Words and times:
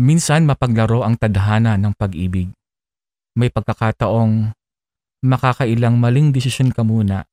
Minsan 0.00 0.48
mapaglaro 0.48 1.04
ang 1.04 1.20
tadhana 1.20 1.76
ng 1.76 1.92
pag-ibig. 1.92 2.48
May 3.36 3.52
pagkakataong 3.52 4.56
makakailang 5.20 6.00
maling 6.00 6.32
desisyon 6.32 6.72
ka 6.72 6.80
muna 6.80 7.28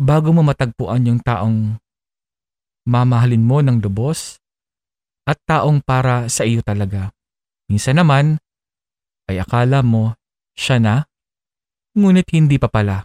bago 0.00 0.32
mo 0.32 0.40
matagpuan 0.40 1.04
yung 1.04 1.20
taong 1.20 1.76
mamahalin 2.88 3.44
mo 3.44 3.60
ng 3.60 3.76
lubos 3.84 4.40
at 5.28 5.36
taong 5.44 5.84
para 5.84 6.32
sa 6.32 6.48
iyo 6.48 6.64
talaga. 6.64 7.12
Minsan 7.68 8.00
naman 8.00 8.40
ay 9.28 9.44
akala 9.44 9.84
mo 9.84 10.16
siya 10.56 10.80
na, 10.80 11.04
ngunit 11.92 12.26
hindi 12.32 12.56
pa 12.56 12.72
pala. 12.72 13.04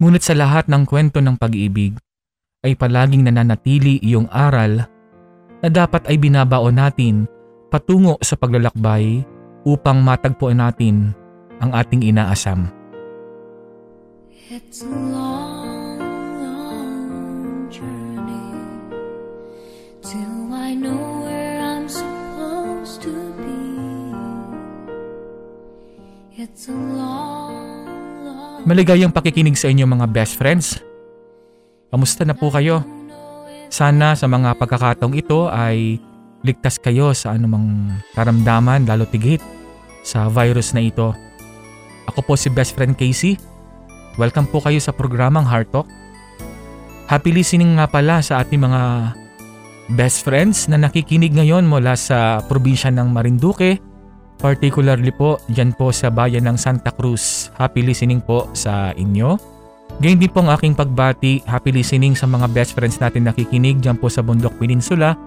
Ngunit 0.00 0.24
sa 0.24 0.32
lahat 0.32 0.66
ng 0.72 0.88
kwento 0.88 1.20
ng 1.20 1.36
pag-ibig 1.36 1.92
ay 2.64 2.72
palaging 2.72 3.28
nananatili 3.28 4.00
iyong 4.00 4.32
aral 4.32 4.88
na 5.60 5.68
dapat 5.68 6.08
ay 6.08 6.16
binabaon 6.16 6.80
natin 6.80 7.28
patungo 7.70 8.18
sa 8.18 8.34
paglalakbay 8.34 9.22
upang 9.62 10.02
matagpuan 10.02 10.58
natin 10.58 11.14
ang 11.62 11.70
ating 11.70 12.02
inaasam. 12.02 12.66
It's 14.50 14.82
a 14.82 14.90
long, 14.90 16.02
long 16.42 17.70
journey 17.70 18.50
till 20.02 20.50
I 20.50 20.74
know 20.74 21.22
where 21.22 21.62
I'm 21.62 21.86
supposed 21.86 23.06
to 23.06 23.14
be. 23.38 23.62
It's 26.34 26.66
a 26.66 26.74
long, 26.74 27.86
long 28.26 28.66
Maligayang 28.66 29.14
pakikinig 29.14 29.54
sa 29.54 29.70
inyo 29.70 29.86
mga 29.86 30.10
best 30.10 30.34
friends. 30.34 30.82
Kamusta 31.94 32.26
na 32.26 32.34
po 32.34 32.50
kayo? 32.50 32.82
Sana 33.70 34.18
sa 34.18 34.26
mga 34.26 34.58
pagkakataong 34.58 35.14
ito 35.14 35.46
ay 35.46 36.02
ligtas 36.40 36.80
kayo 36.80 37.12
sa 37.12 37.36
anumang 37.36 37.92
karamdaman 38.16 38.88
lalo 38.88 39.04
tigit 39.04 39.40
sa 40.00 40.28
virus 40.32 40.72
na 40.72 40.80
ito. 40.80 41.12
Ako 42.08 42.24
po 42.24 42.32
si 42.34 42.48
best 42.48 42.72
friend 42.72 42.96
Casey. 42.96 43.36
Welcome 44.16 44.48
po 44.48 44.64
kayo 44.64 44.80
sa 44.80 44.90
programang 44.90 45.44
Heart 45.44 45.68
Talk. 45.70 45.88
Happy 47.06 47.30
listening 47.34 47.76
nga 47.76 47.86
pala 47.90 48.24
sa 48.24 48.40
ating 48.40 48.62
mga 48.62 49.12
best 49.98 50.22
friends 50.22 50.70
na 50.70 50.78
nakikinig 50.78 51.34
ngayon 51.34 51.66
mula 51.66 51.98
sa 51.98 52.40
probinsya 52.46 52.88
ng 52.94 53.10
Marinduque, 53.10 53.82
particularly 54.38 55.10
po 55.10 55.42
dyan 55.50 55.74
po 55.74 55.90
sa 55.90 56.08
bayan 56.08 56.46
ng 56.46 56.56
Santa 56.56 56.94
Cruz. 56.94 57.50
Happy 57.58 57.82
listening 57.82 58.22
po 58.22 58.48
sa 58.56 58.94
inyo. 58.96 59.36
Ganyan 59.98 60.22
din 60.22 60.30
po 60.32 60.40
ang 60.46 60.54
aking 60.54 60.78
pagbati, 60.78 61.42
happy 61.44 61.74
listening 61.74 62.14
sa 62.14 62.24
mga 62.30 62.46
best 62.54 62.72
friends 62.78 63.02
natin 63.02 63.26
nakikinig 63.26 63.82
dyan 63.82 63.98
po 63.98 64.06
sa 64.06 64.22
Bundok 64.22 64.54
Peninsula, 64.56 65.18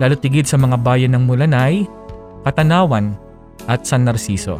lalo 0.00 0.16
tigid 0.16 0.48
sa 0.48 0.56
mga 0.56 0.80
bayan 0.80 1.12
ng 1.12 1.28
Mulanay, 1.28 1.84
Katanawan 2.42 3.12
at 3.68 3.84
San 3.84 4.08
Narciso. 4.08 4.56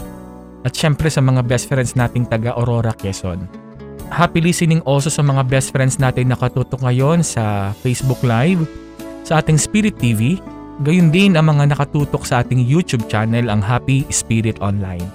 At 0.60 0.76
syempre 0.76 1.08
sa 1.08 1.24
mga 1.24 1.40
best 1.48 1.72
friends 1.72 1.96
nating 1.96 2.28
taga 2.28 2.52
Aurora, 2.52 2.92
Quezon. 2.92 3.48
Happy 4.12 4.44
listening 4.44 4.84
also 4.84 5.08
sa 5.08 5.24
mga 5.24 5.48
best 5.48 5.72
friends 5.72 5.96
natin 5.96 6.28
nakatutok 6.28 6.84
ngayon 6.84 7.24
sa 7.24 7.72
Facebook 7.80 8.20
Live, 8.20 8.68
sa 9.24 9.40
ating 9.40 9.56
Spirit 9.56 9.96
TV, 9.96 10.36
gayon 10.84 11.08
din 11.08 11.40
ang 11.40 11.48
mga 11.48 11.72
nakatutok 11.72 12.28
sa 12.28 12.44
ating 12.44 12.60
YouTube 12.60 13.08
channel 13.08 13.48
ang 13.48 13.64
Happy 13.64 14.04
Spirit 14.12 14.60
Online. 14.60 15.08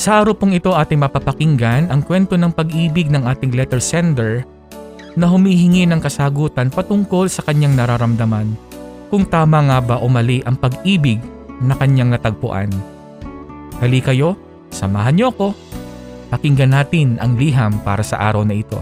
Sa 0.00 0.24
araw 0.24 0.32
pong 0.32 0.56
ito 0.56 0.72
ating 0.72 0.96
mapapakinggan 0.96 1.92
ang 1.92 2.00
kwento 2.00 2.32
ng 2.40 2.50
pag-ibig 2.56 3.12
ng 3.12 3.28
ating 3.28 3.52
letter 3.52 3.82
sender 3.82 4.48
na 5.12 5.28
humihingi 5.28 5.84
ng 5.84 6.00
kasagutan 6.00 6.72
patungkol 6.72 7.28
sa 7.28 7.44
kanyang 7.44 7.76
nararamdaman 7.76 8.71
kung 9.12 9.28
tama 9.28 9.60
nga 9.68 9.76
ba 9.84 10.00
o 10.00 10.08
mali 10.08 10.40
ang 10.48 10.56
pag-ibig 10.56 11.20
na 11.60 11.76
kanyang 11.76 12.16
natagpuan. 12.16 12.72
Hali 13.76 14.00
kayo, 14.00 14.40
samahan 14.72 15.12
niyo 15.12 15.28
ako. 15.28 15.52
Pakinggan 16.32 16.72
natin 16.72 17.20
ang 17.20 17.36
liham 17.36 17.76
para 17.84 18.00
sa 18.00 18.16
araw 18.16 18.40
na 18.48 18.56
ito. 18.56 18.80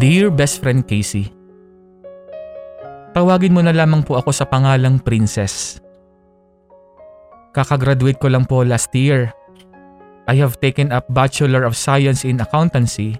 Dear 0.00 0.32
best 0.32 0.64
friend 0.64 0.88
Casey, 0.88 1.28
Tawagin 3.12 3.50
mo 3.50 3.60
na 3.60 3.74
lamang 3.74 4.06
po 4.06 4.14
ako 4.14 4.30
sa 4.30 4.46
pangalang 4.46 5.02
Princess. 5.02 5.82
Kakagraduate 7.58 8.22
ko 8.22 8.30
lang 8.30 8.46
po 8.46 8.62
last 8.62 8.94
year. 8.94 9.34
I 10.30 10.38
have 10.38 10.62
taken 10.62 10.94
up 10.94 11.10
Bachelor 11.10 11.66
of 11.66 11.74
Science 11.74 12.22
in 12.22 12.38
Accountancy 12.38 13.18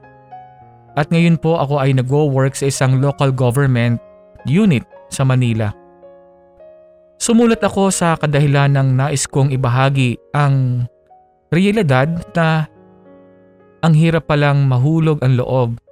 at 0.94 1.10
ngayon 1.10 1.42
po 1.42 1.58
ako 1.58 1.82
ay 1.82 1.90
nagwo-work 1.90 2.54
sa 2.54 2.70
isang 2.70 3.02
local 3.02 3.34
government 3.34 3.98
unit 4.46 4.86
sa 5.10 5.26
Manila. 5.26 5.74
Sumulat 7.18 7.58
ako 7.66 7.90
sa 7.90 8.14
kadahilan 8.14 8.78
ng 8.78 8.88
nais 8.94 9.26
kong 9.26 9.50
ibahagi 9.50 10.14
ang 10.30 10.86
realidad 11.50 12.06
na 12.38 12.70
ang 13.82 13.94
hirap 13.94 14.30
palang 14.30 14.70
mahulog 14.70 15.18
ang 15.26 15.34
loob 15.34 15.82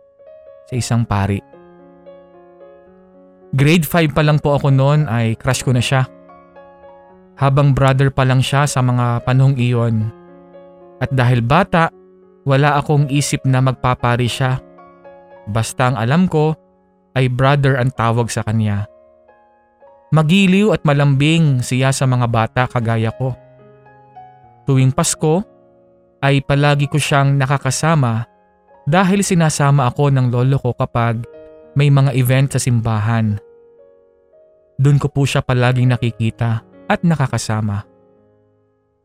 sa 0.70 0.74
isang 0.78 1.02
pari. 1.02 1.42
Grade 3.58 3.86
5 3.90 4.14
pa 4.14 4.22
lang 4.22 4.38
po 4.38 4.54
ako 4.54 4.70
noon 4.70 5.10
ay 5.10 5.34
crush 5.34 5.66
ko 5.66 5.74
na 5.74 5.82
siya. 5.82 6.15
Habang 7.36 7.76
brother 7.76 8.08
pa 8.08 8.24
lang 8.24 8.40
siya 8.40 8.64
sa 8.64 8.80
mga 8.80 9.24
panahong 9.28 9.60
iyon. 9.60 10.08
At 11.04 11.12
dahil 11.12 11.44
bata, 11.44 11.92
wala 12.48 12.80
akong 12.80 13.12
isip 13.12 13.44
na 13.44 13.60
magpapari 13.60 14.24
siya. 14.24 14.56
Basta 15.44 15.92
ang 15.92 15.96
alam 16.00 16.24
ko 16.32 16.56
ay 17.12 17.28
brother 17.28 17.76
ang 17.76 17.92
tawag 17.92 18.32
sa 18.32 18.40
kanya. 18.40 18.88
Magiliw 20.16 20.72
at 20.72 20.80
malambing 20.88 21.60
siya 21.60 21.92
sa 21.92 22.08
mga 22.08 22.26
bata 22.30 22.62
kagaya 22.70 23.12
ko. 23.12 23.36
Tuwing 24.64 24.96
Pasko 24.96 25.44
ay 26.24 26.40
palagi 26.40 26.88
ko 26.88 26.96
siyang 26.96 27.36
nakakasama 27.36 28.24
dahil 28.88 29.20
sinasama 29.20 29.90
ako 29.90 30.08
ng 30.14 30.26
lolo 30.32 30.56
ko 30.56 30.72
kapag 30.72 31.20
may 31.76 31.92
mga 31.92 32.16
event 32.16 32.56
sa 32.56 32.60
simbahan. 32.62 33.36
Doon 34.80 34.96
ko 34.96 35.12
po 35.12 35.28
siya 35.28 35.44
palaging 35.44 35.92
nakikita 35.92 36.64
at 36.86 37.02
nakakasama. 37.02 37.86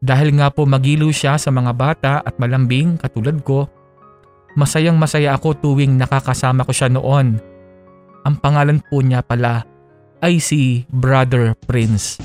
Dahil 0.01 0.33
nga 0.33 0.49
po 0.49 0.65
magiliw 0.65 1.13
siya 1.13 1.37
sa 1.37 1.53
mga 1.53 1.71
bata 1.77 2.13
at 2.25 2.41
malambing 2.41 2.97
katulad 2.97 3.37
ko, 3.45 3.69
masayang 4.57 4.97
masaya 4.97 5.37
ako 5.37 5.53
tuwing 5.61 5.93
nakakasama 5.93 6.65
ko 6.65 6.73
siya 6.73 6.89
noon. 6.89 7.37
Ang 8.25 8.35
pangalan 8.41 8.81
po 8.81 9.05
niya 9.05 9.21
pala 9.21 9.61
ay 10.21 10.41
si 10.41 10.85
Brother 10.89 11.53
Prince. 11.53 12.17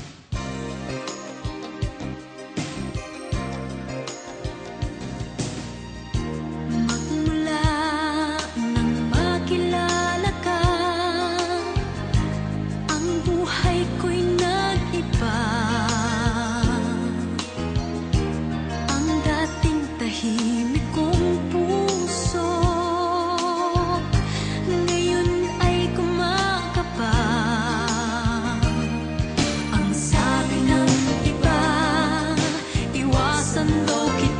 low 33.85 34.09
key. 34.19 34.36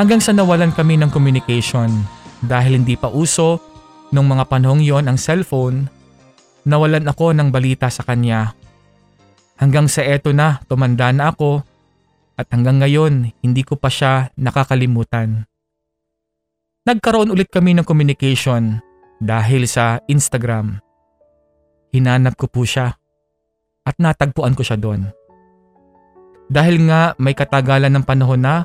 Hanggang 0.00 0.16
sa 0.16 0.32
nawalan 0.32 0.72
kami 0.72 0.96
ng 0.96 1.12
communication 1.12 1.92
dahil 2.40 2.80
hindi 2.80 2.96
pa 2.96 3.12
uso 3.12 3.60
nung 4.16 4.32
mga 4.32 4.48
panahong 4.48 4.80
yon 4.80 5.04
ang 5.04 5.20
cellphone, 5.20 5.92
nawalan 6.64 7.04
ako 7.04 7.36
ng 7.36 7.52
balita 7.52 7.92
sa 7.92 8.00
kanya. 8.08 8.56
Hanggang 9.60 9.92
sa 9.92 10.00
eto 10.00 10.32
na, 10.32 10.56
tumanda 10.64 11.12
na 11.12 11.28
ako 11.28 11.60
at 12.32 12.48
hanggang 12.48 12.80
ngayon 12.80 13.28
hindi 13.44 13.60
ko 13.60 13.76
pa 13.76 13.92
siya 13.92 14.32
nakakalimutan. 14.40 15.44
Nagkaroon 16.88 17.36
ulit 17.36 17.52
kami 17.52 17.76
ng 17.76 17.84
communication 17.84 18.80
dahil 19.20 19.68
sa 19.68 20.00
Instagram. 20.08 20.80
Hinanap 21.92 22.40
ko 22.40 22.48
po 22.48 22.64
siya 22.64 22.88
at 23.84 23.94
natagpuan 24.00 24.56
ko 24.56 24.64
siya 24.64 24.80
doon. 24.80 25.12
Dahil 26.48 26.88
nga 26.88 27.12
may 27.20 27.36
katagalan 27.36 27.92
ng 27.92 28.04
panahon 28.08 28.40
na 28.40 28.64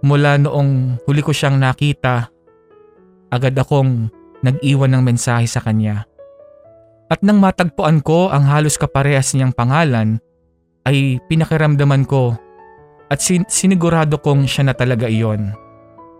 mula 0.00 0.40
noong 0.40 1.02
huli 1.04 1.20
ko 1.20 1.32
siyang 1.32 1.60
nakita, 1.60 2.32
agad 3.30 3.54
akong 3.56 4.08
nag-iwan 4.40 4.96
ng 4.96 5.02
mensahe 5.04 5.44
sa 5.44 5.60
kanya. 5.60 6.08
At 7.10 7.20
nang 7.26 7.42
matagpuan 7.42 8.00
ko 8.00 8.30
ang 8.30 8.46
halos 8.46 8.78
kaparehas 8.78 9.34
niyang 9.34 9.52
pangalan, 9.52 10.22
ay 10.88 11.20
pinakiramdaman 11.28 12.08
ko 12.08 12.38
at 13.10 13.20
sin- 13.20 13.48
sinigurado 13.50 14.16
kong 14.22 14.46
siya 14.46 14.70
na 14.70 14.74
talaga 14.74 15.10
iyon. 15.10 15.52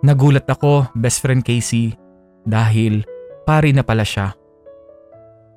Nagulat 0.05 0.45
ako, 0.51 0.91
best 0.97 1.23
friend 1.23 1.47
Casey, 1.47 1.95
dahil 2.45 3.05
pari 3.47 3.71
na 3.71 3.87
pala 3.87 4.05
siya. 4.05 4.35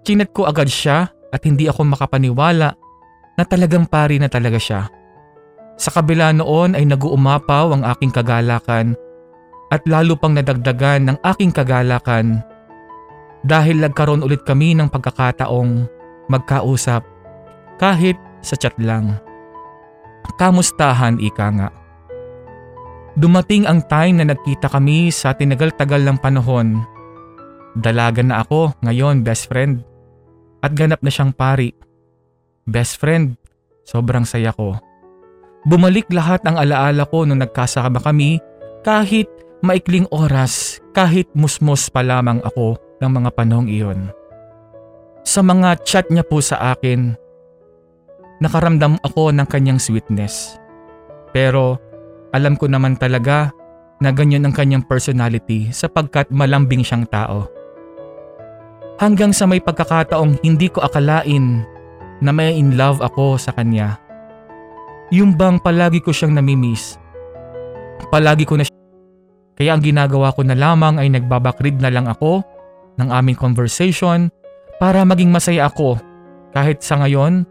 Chinat 0.04 0.36
ko 0.36 0.46
agad 0.46 0.68
siya 0.68 1.10
at 1.10 1.42
hindi 1.48 1.66
ako 1.66 1.96
makapaniwala 1.96 2.70
na 3.34 3.44
talagang 3.48 3.90
pari 3.90 4.22
na 4.22 4.30
talaga 4.30 4.60
siya. 4.60 4.82
Sa 5.78 5.90
kabila 5.90 6.32
noon 6.32 6.78
ay 6.78 6.86
naguumapaw 6.86 7.74
ang 7.74 7.84
aking 7.84 8.14
kagalakan 8.14 8.94
at 9.74 9.82
lalo 9.90 10.14
pang 10.14 10.38
nadagdagan 10.38 11.10
ng 11.10 11.18
aking 11.34 11.50
kagalakan 11.50 12.46
dahil 13.44 13.82
nagkaroon 13.82 14.24
ulit 14.24 14.46
kami 14.48 14.78
ng 14.78 14.88
pagkakataong 14.88 15.90
magkausap 16.32 17.04
kahit 17.82 18.16
sa 18.40 18.56
chat 18.56 18.74
lang. 18.80 19.18
Kamustahan 20.40 21.22
ika 21.22 21.48
nga. 21.54 21.70
Dumating 23.14 23.70
ang 23.70 23.86
time 23.86 24.18
na 24.18 24.34
nagkita 24.34 24.66
kami 24.66 25.14
sa 25.14 25.38
tinagal-tagal 25.38 26.02
ng 26.02 26.18
panahon. 26.18 26.82
Dalaga 27.78 28.26
na 28.26 28.42
ako 28.42 28.74
ngayon 28.82 29.22
best 29.22 29.46
friend. 29.46 29.86
At 30.64 30.74
ganap 30.74 31.06
na 31.06 31.12
siyang 31.14 31.36
pari. 31.36 31.70
Best 32.66 32.98
friend, 32.98 33.38
sobrang 33.86 34.26
saya 34.26 34.56
ko. 34.56 34.80
Bumalik 35.64 36.12
lahat 36.12 36.44
ang 36.44 36.60
alaala 36.60 37.08
ko 37.08 37.24
nung 37.24 37.40
nagkasama 37.40 38.04
kami 38.04 38.44
kahit 38.84 39.32
maikling 39.64 40.04
oras, 40.12 40.84
kahit 40.92 41.32
musmos 41.32 41.88
pa 41.88 42.04
lamang 42.04 42.44
ako 42.44 42.76
ng 43.00 43.12
mga 43.12 43.30
panahong 43.32 43.72
iyon. 43.72 44.12
Sa 45.24 45.40
mga 45.40 45.80
chat 45.88 46.12
niya 46.12 46.28
po 46.28 46.44
sa 46.44 46.76
akin, 46.76 47.16
nakaramdam 48.44 49.00
ako 49.08 49.32
ng 49.32 49.48
kanyang 49.48 49.80
sweetness. 49.80 50.60
Pero 51.32 51.80
alam 52.36 52.60
ko 52.60 52.68
naman 52.68 53.00
talaga 53.00 53.56
na 54.04 54.12
ganyan 54.12 54.44
ang 54.44 54.52
kanyang 54.52 54.84
personality 54.84 55.72
sapagkat 55.72 56.28
malambing 56.28 56.84
siyang 56.84 57.08
tao. 57.08 57.48
Hanggang 59.00 59.32
sa 59.32 59.48
may 59.48 59.64
pagkakataong 59.64 60.44
hindi 60.44 60.68
ko 60.68 60.84
akalain 60.84 61.64
na 62.20 62.36
may 62.36 62.52
in 62.52 62.76
love 62.76 63.00
ako 63.00 63.40
sa 63.40 63.56
kanya. 63.56 64.03
Yung 65.12 65.36
bang 65.36 65.60
palagi 65.60 66.00
ko 66.00 66.16
siyang 66.16 66.38
namimiss. 66.38 66.96
Palagi 68.14 68.48
ko 68.48 68.56
na 68.56 68.64
siya. 68.64 68.78
Kaya 69.54 69.76
ang 69.76 69.84
ginagawa 69.84 70.32
ko 70.34 70.42
na 70.46 70.56
lamang 70.58 70.98
ay 71.02 71.12
nagbabakrid 71.12 71.78
na 71.82 71.92
lang 71.92 72.08
ako 72.10 72.42
ng 72.98 73.10
aming 73.10 73.38
conversation 73.38 74.32
para 74.80 75.04
maging 75.06 75.30
masaya 75.30 75.70
ako 75.70 75.98
kahit 76.54 76.82
sa 76.82 77.02
ngayon 77.02 77.46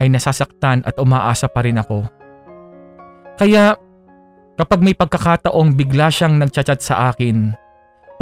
ay 0.00 0.08
nasasaktan 0.08 0.84
at 0.84 0.96
umaasa 1.00 1.48
pa 1.48 1.64
rin 1.64 1.80
ako. 1.80 2.04
Kaya 3.36 3.76
kapag 4.56 4.80
may 4.84 4.96
pagkakataong 4.96 5.74
bigla 5.76 6.12
siyang 6.12 6.36
nagchat-chat 6.40 6.80
sa 6.80 7.12
akin, 7.12 7.56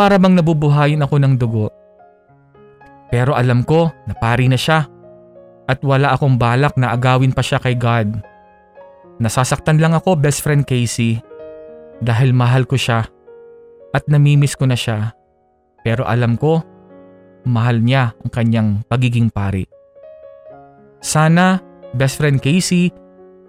para 0.00 0.16
bang 0.16 0.32
nabubuhayin 0.32 1.04
ako 1.04 1.20
ng 1.20 1.34
dugo. 1.36 1.68
Pero 3.12 3.36
alam 3.36 3.66
ko 3.66 3.92
na 4.08 4.14
pari 4.16 4.48
na 4.48 4.56
siya 4.56 4.86
at 5.68 5.78
wala 5.84 6.16
akong 6.16 6.40
balak 6.40 6.72
na 6.80 6.94
agawin 6.94 7.36
pa 7.36 7.44
siya 7.44 7.60
kay 7.60 7.76
God. 7.76 8.22
Nasasaktan 9.20 9.78
lang 9.78 9.92
ako 9.92 10.16
best 10.16 10.40
friend 10.40 10.64
Casey 10.64 11.20
dahil 12.00 12.32
mahal 12.32 12.64
ko 12.64 12.80
siya 12.80 13.04
at 13.92 14.04
namimiss 14.08 14.56
ko 14.56 14.64
na 14.64 14.76
siya. 14.76 15.12
Pero 15.84 16.08
alam 16.08 16.40
ko, 16.40 16.64
mahal 17.44 17.84
niya 17.84 18.16
ang 18.24 18.30
kanyang 18.32 18.68
pagiging 18.88 19.28
pari. 19.28 19.68
Sana 21.00 21.70
Best 21.90 22.22
friend 22.22 22.38
Casey, 22.38 22.94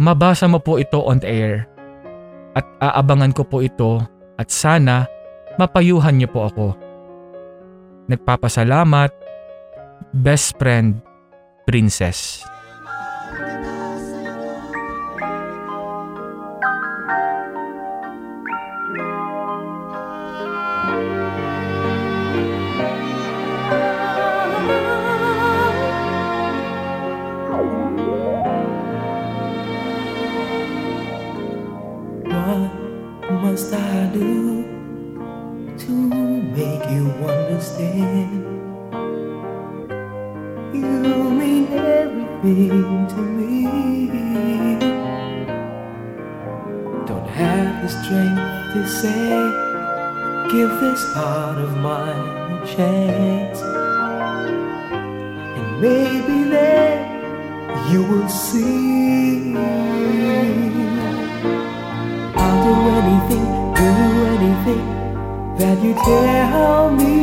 mabasa 0.02 0.50
mo 0.50 0.58
po 0.58 0.82
ito 0.82 0.98
on 1.06 1.22
air. 1.22 1.70
At 2.58 2.66
aabangan 2.82 3.38
ko 3.38 3.46
po 3.46 3.62
ito 3.62 4.02
at 4.36 4.50
sana 4.50 5.06
mapayuhan 5.62 6.18
niyo 6.18 6.30
po 6.34 6.50
ako. 6.50 6.68
Nagpapasalamat, 8.10 9.14
best 10.26 10.58
friend, 10.58 11.06
princess. 11.70 12.42
Give 50.52 50.82
this 50.82 51.14
part 51.14 51.58
of 51.58 51.78
mine 51.78 52.28
a 52.52 52.68
chance. 52.76 53.62
And 55.58 55.82
maybe 55.82 56.44
then 56.50 56.98
you 57.90 58.04
will 58.04 58.28
see. 58.28 59.56
I'll 62.36 62.60
do 62.68 62.76
anything, 63.00 63.46
do 63.80 63.92
anything 64.36 64.86
that 65.58 65.78
you 65.82 65.94
tell 66.04 66.92
me. 66.92 67.16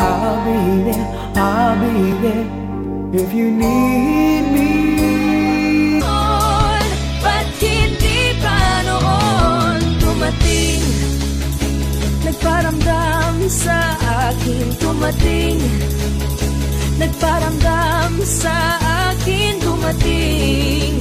I'll 0.00 0.38
be 0.44 0.58
there, 0.90 1.08
I'll 1.36 1.76
be 1.80 1.94
there 2.24 2.48
if 3.22 3.32
you 3.32 3.52
need 3.52 4.42
me. 4.50 4.51
Nagparamdam 12.32 13.44
sa 13.44 13.92
akin 14.32 14.64
Tumating 14.80 15.60
Nagparamdam 16.96 18.24
sa 18.24 18.80
akin 19.12 19.60
Tumating 19.60 20.96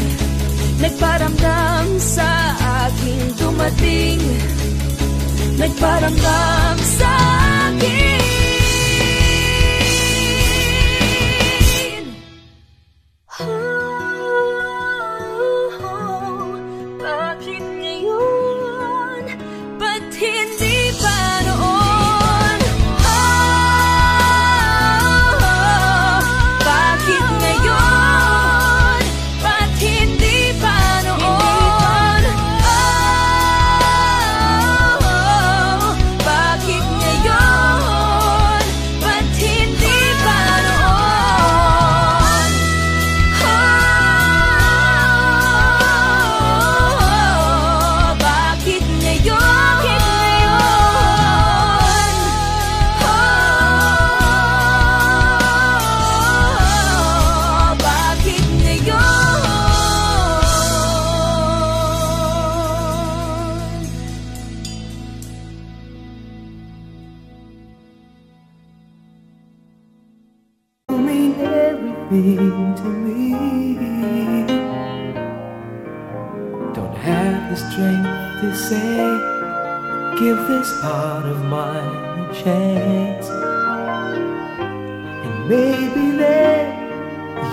Nagparamdam 0.83 1.87
sa 2.03 2.51
akin 2.83 3.31
Tumating 3.39 4.19
Nagparamdam 5.55 6.75
sa 6.83 7.00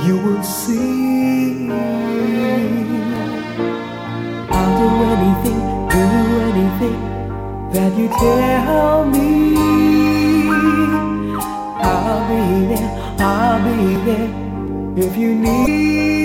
you 0.07 0.19
will 0.19 0.43
see. 0.43 1.69
I'll 4.51 4.75
do 4.79 4.89
anything, 5.15 5.61
do 5.89 6.05
anything 6.51 7.01
that 7.73 7.93
you 7.99 8.09
tell 8.09 9.05
me. 9.05 9.57
I'll 11.81 12.23
be 12.29 12.67
there, 12.75 12.91
I'll 13.21 13.65
be 13.65 13.97
there 14.07 15.07
if 15.07 15.17
you 15.17 15.35
need. 15.35 16.18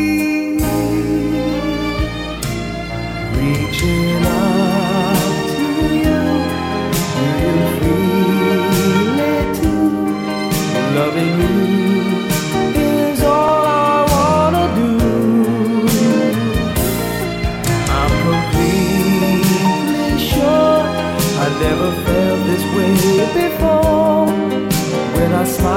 You 25.64 25.70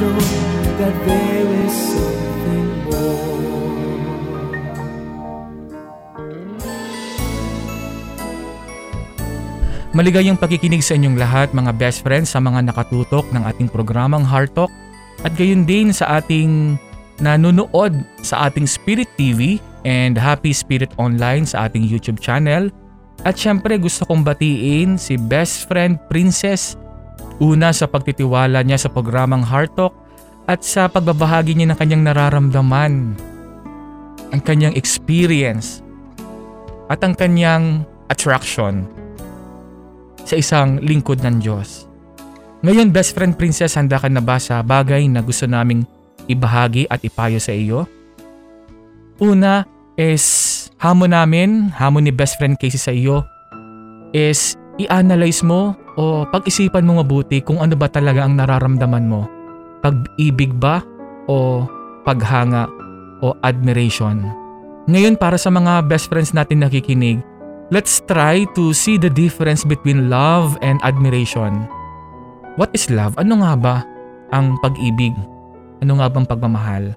know 0.00 0.16
that 0.80 0.96
there 1.04 1.50
is 1.60 1.76
something 1.76 2.88
more. 2.88 3.20
Maligayang 9.92 10.40
pakikinig 10.40 10.80
sa 10.80 10.96
inyong 10.96 11.20
lahat 11.20 11.52
mga 11.52 11.76
best 11.76 12.00
friends 12.00 12.32
sa 12.32 12.40
mga 12.40 12.64
nakatutok 12.72 13.28
ng 13.36 13.44
ating 13.44 13.68
programang 13.68 14.24
Heart 14.24 14.56
Talk 14.56 14.72
at 15.20 15.36
gayon 15.36 15.68
din 15.68 15.92
sa 15.92 16.16
ating 16.16 16.80
nanonood 17.20 17.92
sa 18.24 18.48
ating 18.48 18.64
Spirit 18.64 19.12
TV 19.20 19.60
and 19.84 20.16
Happy 20.16 20.56
Spirit 20.56 20.96
Online 20.96 21.44
sa 21.44 21.68
ating 21.68 21.84
YouTube 21.84 22.24
channel. 22.24 22.72
At 23.28 23.36
syempre 23.36 23.76
gusto 23.76 24.08
kong 24.08 24.24
batiin 24.24 24.96
si 24.96 25.20
best 25.20 25.68
friend 25.68 26.00
Princess 26.08 26.85
una 27.42 27.72
sa 27.72 27.84
pagtitiwala 27.84 28.64
niya 28.64 28.80
sa 28.80 28.88
programang 28.88 29.44
Heart 29.44 29.72
Talk 29.76 29.94
at 30.46 30.62
sa 30.62 30.86
pagbabahagi 30.86 31.58
niya 31.58 31.74
ng 31.74 31.78
kanyang 31.78 32.02
nararamdaman, 32.06 32.94
ang 34.30 34.40
kanyang 34.46 34.74
experience 34.78 35.82
at 36.86 37.02
ang 37.02 37.18
kanyang 37.18 37.82
attraction 38.06 38.86
sa 40.22 40.38
isang 40.38 40.78
lingkod 40.82 41.22
ng 41.22 41.42
Diyos. 41.42 41.86
Ngayon, 42.62 42.90
best 42.90 43.14
friend 43.14 43.36
princess, 43.36 43.78
handa 43.78 44.00
ka 44.00 44.10
na 44.10 44.22
ba 44.22 44.40
sa 44.40 44.62
bagay 44.64 45.06
na 45.06 45.22
gusto 45.22 45.46
naming 45.46 45.86
ibahagi 46.26 46.88
at 46.90 47.02
ipayo 47.06 47.38
sa 47.38 47.54
iyo? 47.54 47.86
Una 49.22 49.62
is 49.94 50.66
hamon 50.82 51.14
namin, 51.14 51.70
hamon 51.74 52.06
ni 52.06 52.12
best 52.14 52.38
friend 52.40 52.58
Casey 52.58 52.80
sa 52.80 52.90
iyo 52.90 53.22
is 54.10 54.56
i-analyze 54.80 55.44
mo 55.44 55.76
o 55.96 56.28
pag-isipan 56.28 56.84
mo 56.84 57.00
mabuti 57.00 57.40
kung 57.40 57.60
ano 57.60 57.74
ba 57.74 57.88
talaga 57.88 58.24
ang 58.24 58.36
nararamdaman 58.36 59.08
mo. 59.08 59.24
Pag-ibig 59.80 60.52
ba 60.56 60.84
o 61.26 61.64
paghanga 62.04 62.68
o 63.24 63.32
admiration. 63.42 64.20
Ngayon 64.86 65.18
para 65.18 65.40
sa 65.40 65.50
mga 65.50 65.88
best 65.90 66.06
friends 66.12 66.30
natin 66.30 66.62
nakikinig, 66.62 67.18
let's 67.74 67.98
try 68.06 68.46
to 68.54 68.70
see 68.70 69.00
the 69.00 69.10
difference 69.10 69.66
between 69.66 70.06
love 70.06 70.54
and 70.62 70.78
admiration. 70.86 71.66
What 72.54 72.70
is 72.76 72.88
love? 72.88 73.18
Ano 73.18 73.42
nga 73.42 73.52
ba 73.58 73.76
ang 74.30 74.54
pag-ibig? 74.62 75.12
Ano 75.82 76.00
nga 76.00 76.08
bang 76.08 76.24
pagmamahal? 76.24 76.94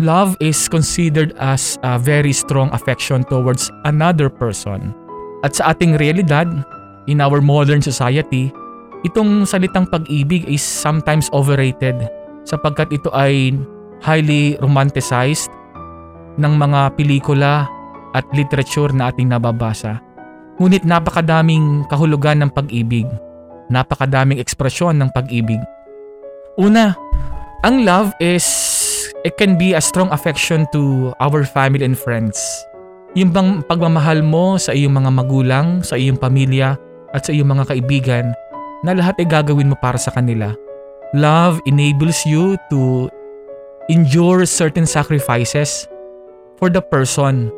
Love 0.00 0.34
is 0.40 0.66
considered 0.66 1.36
as 1.38 1.78
a 1.84 2.00
very 2.00 2.32
strong 2.32 2.72
affection 2.72 3.22
towards 3.28 3.68
another 3.84 4.26
person. 4.26 4.96
At 5.46 5.60
sa 5.60 5.76
ating 5.76 6.00
realidad, 6.00 6.48
in 7.06 7.22
our 7.22 7.42
modern 7.42 7.82
society, 7.82 8.52
itong 9.02 9.46
salitang 9.46 9.88
pag-ibig 9.90 10.46
is 10.46 10.62
sometimes 10.62 11.30
overrated 11.34 11.98
sapagkat 12.46 12.90
ito 12.90 13.10
ay 13.14 13.54
highly 14.02 14.58
romanticized 14.58 15.50
ng 16.38 16.54
mga 16.58 16.94
pelikula 16.98 17.66
at 18.12 18.26
literature 18.34 18.90
na 18.92 19.08
ating 19.08 19.30
nababasa. 19.30 20.02
Ngunit 20.60 20.84
napakadaming 20.84 21.88
kahulugan 21.88 22.44
ng 22.44 22.50
pag-ibig. 22.52 23.08
Napakadaming 23.72 24.36
ekspresyon 24.36 25.00
ng 25.00 25.08
pag-ibig. 25.16 25.58
Una, 26.60 26.92
ang 27.64 27.88
love 27.88 28.12
is, 28.20 28.44
it 29.24 29.40
can 29.40 29.56
be 29.56 29.72
a 29.72 29.80
strong 29.80 30.12
affection 30.12 30.68
to 30.76 31.14
our 31.24 31.46
family 31.48 31.86
and 31.86 31.96
friends. 31.96 32.36
Yung 33.16 33.32
bang 33.32 33.64
pagmamahal 33.64 34.20
mo 34.20 34.60
sa 34.60 34.76
iyong 34.76 34.92
mga 34.92 35.10
magulang, 35.12 35.80
sa 35.80 35.96
iyong 35.96 36.20
pamilya, 36.20 36.76
at 37.12 37.28
sa 37.28 37.30
iyong 37.32 37.48
mga 37.52 37.68
kaibigan, 37.68 38.26
na 38.82 38.92
lahat 38.96 39.14
ay 39.22 39.28
gagawin 39.30 39.70
mo 39.70 39.76
para 39.78 39.96
sa 39.96 40.10
kanila. 40.10 40.52
Love 41.14 41.60
enables 41.68 42.24
you 42.26 42.58
to 42.72 43.06
endure 43.92 44.42
certain 44.48 44.88
sacrifices 44.88 45.86
for 46.58 46.72
the 46.72 46.82
person 46.82 47.52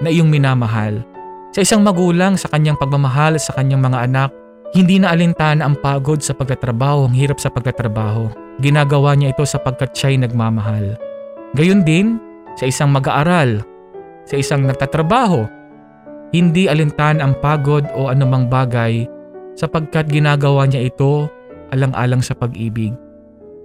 na 0.00 0.08
iyong 0.08 0.30
minamahal. 0.32 1.04
Sa 1.50 1.66
isang 1.66 1.82
magulang 1.82 2.38
sa 2.38 2.46
kanyang 2.46 2.78
pagmamahal 2.78 3.36
sa 3.36 3.52
kanyang 3.58 3.82
mga 3.82 3.98
anak, 4.06 4.30
hindi 4.70 5.02
na 5.02 5.10
alintana 5.10 5.66
ang 5.66 5.74
pagod 5.82 6.22
sa 6.22 6.30
pagtatrabaho, 6.30 7.10
ang 7.10 7.14
hirap 7.18 7.42
sa 7.42 7.50
pagtatrabaho. 7.50 8.30
Ginagawa 8.62 9.18
niya 9.18 9.34
ito 9.34 9.42
sapagkat 9.42 9.90
siya'y 9.90 10.22
nagmamahal. 10.22 10.94
Gayon 11.58 11.82
din, 11.82 12.22
sa 12.54 12.70
isang 12.70 12.94
mag-aaral, 12.94 13.66
sa 14.30 14.38
isang 14.38 14.62
nagtatrabaho, 14.62 15.50
hindi 16.30 16.70
alintana 16.70 17.26
ang 17.26 17.34
pagod 17.38 17.86
o 17.94 18.10
anumang 18.10 18.46
bagay 18.46 19.06
sapagkat 19.58 20.06
ginagawa 20.10 20.66
niya 20.66 20.86
ito 20.86 21.26
alang-alang 21.74 22.22
sa 22.22 22.34
pag-ibig. 22.34 22.94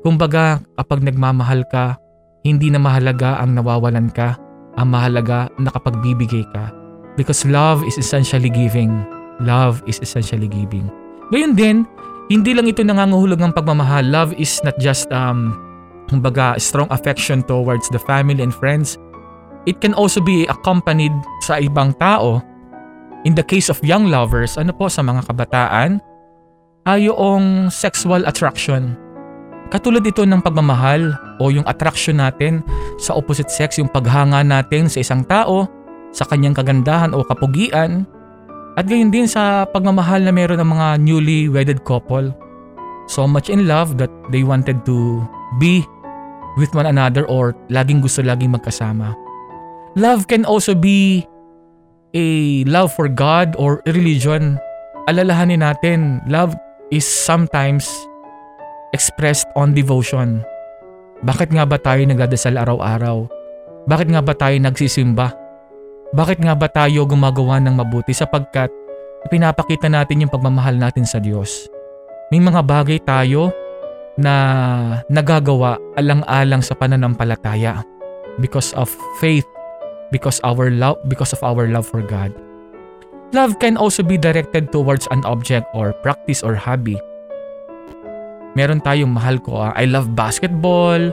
Kumbaga, 0.06 0.62
kapag 0.78 1.02
nagmamahal 1.02 1.66
ka, 1.70 1.98
hindi 2.46 2.70
na 2.70 2.78
mahalaga 2.78 3.42
ang 3.42 3.58
nawawalan 3.58 4.14
ka, 4.14 4.38
ang 4.78 4.94
mahalaga 4.94 5.50
nakapagbibigay 5.58 6.46
ka. 6.54 6.70
Because 7.18 7.42
love 7.48 7.82
is 7.88 7.98
essentially 7.98 8.54
giving. 8.54 9.02
Love 9.42 9.82
is 9.90 9.98
essentially 10.04 10.46
giving. 10.46 10.86
Gayun 11.34 11.58
din, 11.58 11.90
hindi 12.30 12.54
lang 12.54 12.70
ito 12.70 12.86
nangangahulog 12.86 13.42
ng 13.42 13.54
pagmamahal. 13.56 14.06
Love 14.06 14.38
is 14.38 14.62
not 14.62 14.78
just 14.78 15.10
um, 15.10 15.58
kumbaga, 16.10 16.58
strong 16.62 16.90
affection 16.94 17.42
towards 17.42 17.90
the 17.90 18.02
family 18.02 18.42
and 18.42 18.54
friends. 18.54 18.98
It 19.66 19.82
can 19.82 19.98
also 19.98 20.22
be 20.22 20.46
accompanied 20.46 21.14
sa 21.42 21.58
ibang 21.58 21.98
tao. 21.98 22.42
In 23.26 23.34
the 23.34 23.42
case 23.42 23.74
of 23.74 23.82
young 23.82 24.14
lovers, 24.14 24.54
ano 24.54 24.70
po 24.70 24.86
sa 24.86 25.02
mga 25.02 25.26
kabataan, 25.26 25.98
ay 26.86 27.10
yung 27.10 27.74
sexual 27.74 28.22
attraction. 28.30 28.94
Katulad 29.74 30.06
ito 30.06 30.22
ng 30.22 30.46
pagmamahal 30.46 31.18
o 31.42 31.50
yung 31.50 31.66
attraction 31.66 32.22
natin 32.22 32.62
sa 33.02 33.18
opposite 33.18 33.50
sex, 33.50 33.82
yung 33.82 33.90
paghanga 33.90 34.46
natin 34.46 34.86
sa 34.86 35.02
isang 35.02 35.26
tao, 35.26 35.66
sa 36.14 36.22
kanyang 36.30 36.54
kagandahan 36.54 37.18
o 37.18 37.26
kapugian, 37.26 38.06
at 38.78 38.86
gayon 38.86 39.10
din 39.10 39.26
sa 39.26 39.66
pagmamahal 39.66 40.22
na 40.22 40.30
meron 40.30 40.62
ng 40.62 40.70
mga 40.70 40.88
newly 41.02 41.50
wedded 41.50 41.82
couple. 41.82 42.30
So 43.10 43.26
much 43.26 43.50
in 43.50 43.66
love 43.66 43.98
that 43.98 44.14
they 44.30 44.46
wanted 44.46 44.86
to 44.86 45.26
be 45.58 45.82
with 46.62 46.78
one 46.78 46.86
another 46.86 47.26
or 47.26 47.58
laging 47.74 48.06
gusto 48.06 48.22
laging 48.22 48.54
magkasama. 48.54 49.18
Love 49.98 50.30
can 50.30 50.46
also 50.46 50.78
be 50.78 51.26
a 52.16 52.64
love 52.66 52.96
for 52.96 53.12
God 53.12 53.54
or 53.60 53.84
religion. 53.86 54.56
Alalahanin 55.12 55.62
natin, 55.62 56.24
love 56.26 56.56
is 56.90 57.04
sometimes 57.04 57.86
expressed 58.96 59.46
on 59.60 59.76
devotion. 59.76 60.42
Bakit 61.28 61.52
nga 61.52 61.68
ba 61.68 61.76
tayo 61.76 62.08
nagdadasal 62.08 62.56
araw-araw? 62.56 63.28
Bakit 63.86 64.08
nga 64.10 64.22
ba 64.24 64.34
tayo 64.34 64.56
nagsisimba? 64.58 65.36
Bakit 66.16 66.40
nga 66.40 66.56
ba 66.56 66.72
tayo 66.72 67.04
gumagawa 67.04 67.60
ng 67.60 67.76
mabuti 67.76 68.16
sapagkat 68.16 68.72
ipinapakita 69.28 69.92
natin 69.92 70.26
yung 70.26 70.32
pagmamahal 70.32 70.80
natin 70.80 71.04
sa 71.04 71.20
Diyos? 71.20 71.68
May 72.32 72.42
mga 72.42 72.64
bagay 72.66 73.04
tayo 73.04 73.52
na 74.16 74.34
nagagawa 75.12 75.76
alang-alang 76.00 76.64
sa 76.64 76.74
pananampalataya 76.74 77.84
because 78.40 78.72
of 78.80 78.88
faith, 79.20 79.46
because 80.12 80.42
our 80.44 80.70
love, 80.70 80.98
because 81.08 81.34
of 81.34 81.42
our 81.42 81.70
love 81.70 81.86
for 81.86 82.02
God. 82.02 82.34
Love 83.34 83.58
can 83.60 83.76
also 83.76 84.06
be 84.06 84.16
directed 84.16 84.72
towards 84.72 85.10
an 85.10 85.26
object 85.26 85.66
or 85.74 85.92
practice 86.06 86.46
or 86.46 86.56
hobby. 86.56 86.96
Meron 88.56 88.80
tayong 88.80 89.12
mahal 89.12 89.36
ko, 89.42 89.68
ah, 89.68 89.74
I 89.76 89.84
love 89.84 90.16
basketball, 90.16 91.12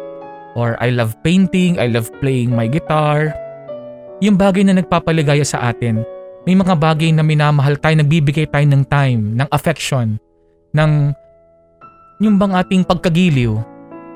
or 0.55 0.77
I 0.79 0.93
love 0.93 1.17
painting, 1.25 1.81
I 1.81 1.91
love 1.91 2.13
playing 2.21 2.55
my 2.55 2.69
guitar. 2.71 3.35
Yung 4.23 4.39
bagay 4.39 4.63
na 4.63 4.79
nagpapaligaya 4.79 5.43
sa 5.43 5.73
atin. 5.75 6.07
May 6.47 6.55
mga 6.55 6.79
bagay 6.79 7.11
na 7.11 7.27
minamahal 7.27 7.79
tayo, 7.79 7.99
nagbibigay 7.99 8.47
tayo 8.51 8.67
ng 8.67 8.87
time, 8.87 9.35
ng 9.39 9.49
affection, 9.51 10.19
ng 10.75 11.15
yung 12.23 12.39
bang 12.39 12.55
ating 12.55 12.87
pagkagiliw 12.87 13.59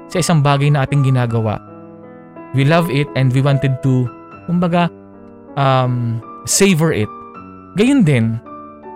sa 0.07 0.23
isang 0.23 0.39
bagay 0.39 0.71
na 0.71 0.87
ating 0.87 1.03
ginagawa. 1.03 1.59
We 2.55 2.63
love 2.63 2.87
it 2.91 3.11
and 3.19 3.35
we 3.35 3.43
wanted 3.43 3.83
to, 3.83 4.07
kumbaga, 4.47 4.89
um, 5.59 6.23
savor 6.47 6.95
it. 6.95 7.11
Gayun 7.77 8.07
din, 8.07 8.41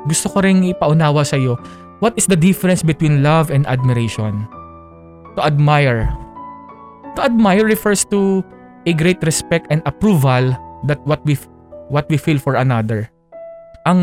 gusto 0.08 0.32
ko 0.32 0.40
ring 0.40 0.64
ipaunawa 0.64 1.26
sa 1.26 1.36
iyo, 1.36 1.60
what 2.00 2.16
is 2.16 2.24
the 2.30 2.38
difference 2.38 2.80
between 2.80 3.20
love 3.20 3.52
and 3.52 3.68
admiration? 3.68 4.48
To 5.36 5.44
admire. 5.44 6.08
To 7.18 7.20
admire 7.26 7.66
refers 7.66 8.06
to 8.08 8.40
a 8.88 8.92
great 8.96 9.20
respect 9.26 9.68
and 9.68 9.84
approval 9.84 10.56
that 10.88 11.02
what 11.04 11.20
we 11.28 11.36
what 11.92 12.08
we 12.08 12.16
feel 12.16 12.40
for 12.40 12.56
another. 12.56 13.10
Ang 13.84 14.00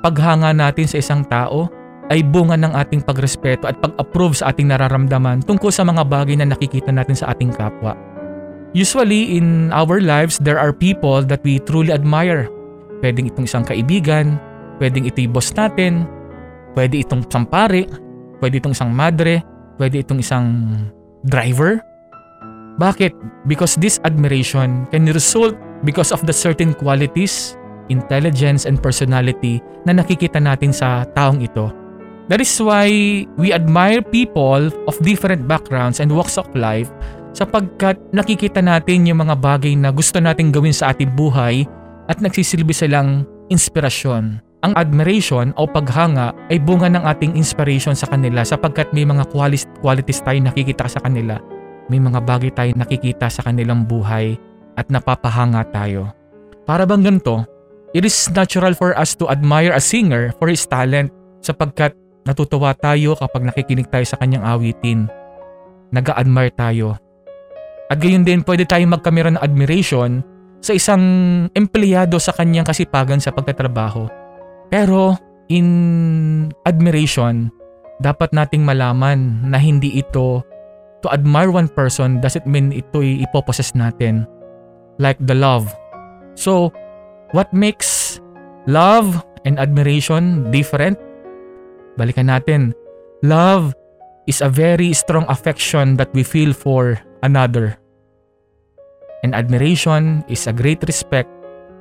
paghanga 0.00 0.54
natin 0.54 0.86
sa 0.88 1.02
isang 1.02 1.26
tao 1.26 1.68
ay 2.06 2.22
bunga 2.22 2.54
ng 2.54 2.70
ating 2.70 3.02
pagrespeto 3.02 3.66
at 3.66 3.82
pag-approve 3.82 4.38
sa 4.38 4.54
ating 4.54 4.70
nararamdaman 4.70 5.42
tungkol 5.42 5.74
sa 5.74 5.82
mga 5.82 6.06
bagay 6.06 6.38
na 6.38 6.46
nakikita 6.46 6.94
natin 6.94 7.18
sa 7.18 7.34
ating 7.34 7.50
kapwa. 7.50 7.98
Usually 8.74 9.38
in 9.38 9.70
our 9.70 10.00
lives, 10.02 10.38
there 10.42 10.58
are 10.58 10.72
people 10.72 11.22
that 11.26 11.44
we 11.46 11.62
truly 11.62 11.92
admire. 11.92 12.50
Pwedeng 13.04 13.30
itong 13.30 13.46
isang 13.46 13.64
kaibigan, 13.64 14.40
pwedeng 14.82 15.06
ito 15.06 15.22
boss 15.28 15.52
natin, 15.54 16.08
pwede 16.74 17.04
itong 17.04 17.24
isang 17.28 17.46
pare, 17.46 17.86
pwede 18.40 18.58
itong 18.60 18.74
isang 18.74 18.90
madre, 18.92 19.44
pwede 19.80 20.02
itong 20.04 20.20
isang 20.20 20.46
driver. 21.28 21.80
Bakit? 22.76 23.16
Because 23.48 23.80
this 23.80 23.96
admiration 24.04 24.84
can 24.92 25.08
result 25.08 25.56
because 25.84 26.12
of 26.12 26.24
the 26.28 26.34
certain 26.34 26.76
qualities, 26.76 27.56
intelligence, 27.88 28.68
and 28.68 28.76
personality 28.80 29.64
na 29.88 29.96
nakikita 29.96 30.36
natin 30.36 30.76
sa 30.76 31.08
taong 31.16 31.40
ito. 31.40 31.72
That 32.28 32.42
is 32.42 32.52
why 32.58 32.90
we 33.38 33.54
admire 33.54 34.02
people 34.02 34.68
of 34.90 34.94
different 35.00 35.46
backgrounds 35.46 36.02
and 36.02 36.10
walks 36.10 36.36
of 36.36 36.50
life 36.58 36.90
sapagkat 37.36 38.00
nakikita 38.16 38.64
natin 38.64 39.04
yung 39.04 39.20
mga 39.20 39.36
bagay 39.36 39.76
na 39.76 39.92
gusto 39.92 40.16
nating 40.16 40.48
gawin 40.48 40.72
sa 40.72 40.96
ating 40.96 41.12
buhay 41.12 41.68
at 42.08 42.24
nagsisilbi 42.24 42.72
silang 42.72 43.28
inspirasyon. 43.52 44.40
Ang 44.64 44.72
admiration 44.72 45.52
o 45.60 45.68
paghanga 45.68 46.32
ay 46.48 46.56
bunga 46.56 46.88
ng 46.88 47.04
ating 47.04 47.36
inspiration 47.36 47.92
sa 47.92 48.08
kanila 48.08 48.40
sapagkat 48.40 48.88
may 48.96 49.04
mga 49.04 49.28
qualities 49.84 50.24
tayo 50.24 50.40
nakikita 50.40 50.88
sa 50.88 50.98
kanila. 51.04 51.36
May 51.92 52.00
mga 52.00 52.24
bagay 52.24 52.50
tayo 52.56 52.72
nakikita 52.72 53.28
sa 53.28 53.44
kanilang 53.44 53.84
buhay 53.84 54.34
at 54.80 54.88
napapahanga 54.88 55.60
tayo. 55.70 56.10
Para 56.64 56.88
bang 56.88 57.04
ganito, 57.04 57.46
it 57.94 58.02
is 58.02 58.16
natural 58.32 58.74
for 58.74 58.96
us 58.96 59.14
to 59.14 59.28
admire 59.28 59.76
a 59.76 59.78
singer 59.78 60.34
for 60.40 60.50
his 60.50 60.66
talent 60.66 61.12
sapagkat 61.44 61.94
natutuwa 62.26 62.74
tayo 62.74 63.14
kapag 63.14 63.46
nakikinig 63.46 63.86
tayo 63.86 64.02
sa 64.02 64.18
kanyang 64.18 64.42
awitin. 64.42 65.06
Nag-admire 65.94 66.50
tayo. 66.58 66.98
At 67.86 68.02
gayon 68.02 68.26
din 68.26 68.42
pwede 68.42 68.66
tayong 68.66 68.98
magkamera 68.98 69.30
ng 69.34 69.42
admiration 69.42 70.22
sa 70.58 70.74
isang 70.74 71.04
empleyado 71.54 72.18
sa 72.18 72.34
kanyang 72.34 72.66
kasipagan 72.66 73.22
sa 73.22 73.30
pagtatrabaho. 73.30 74.10
Pero 74.66 75.14
in 75.46 76.50
admiration, 76.66 77.46
dapat 78.02 78.34
nating 78.34 78.66
malaman 78.66 79.46
na 79.46 79.56
hindi 79.62 80.02
ito 80.02 80.42
to 81.06 81.08
admire 81.14 81.54
one 81.54 81.70
person 81.70 82.18
doesn't 82.18 82.50
mean 82.50 82.74
ito'y 82.74 83.22
ipoposes 83.22 83.72
natin. 83.78 84.26
Like 84.98 85.20
the 85.22 85.36
love. 85.36 85.70
So, 86.34 86.72
what 87.30 87.52
makes 87.54 88.18
love 88.66 89.22
and 89.46 89.60
admiration 89.62 90.50
different? 90.50 90.98
Balikan 91.94 92.32
natin. 92.32 92.74
Love 93.22 93.76
is 94.26 94.42
a 94.42 94.50
very 94.50 94.90
strong 94.92 95.24
affection 95.30 95.94
that 95.96 96.10
we 96.10 96.26
feel 96.26 96.50
for 96.50 96.98
another. 97.26 97.74
And 99.26 99.34
admiration 99.34 100.22
is 100.30 100.46
a 100.46 100.54
great 100.54 100.86
respect 100.86 101.26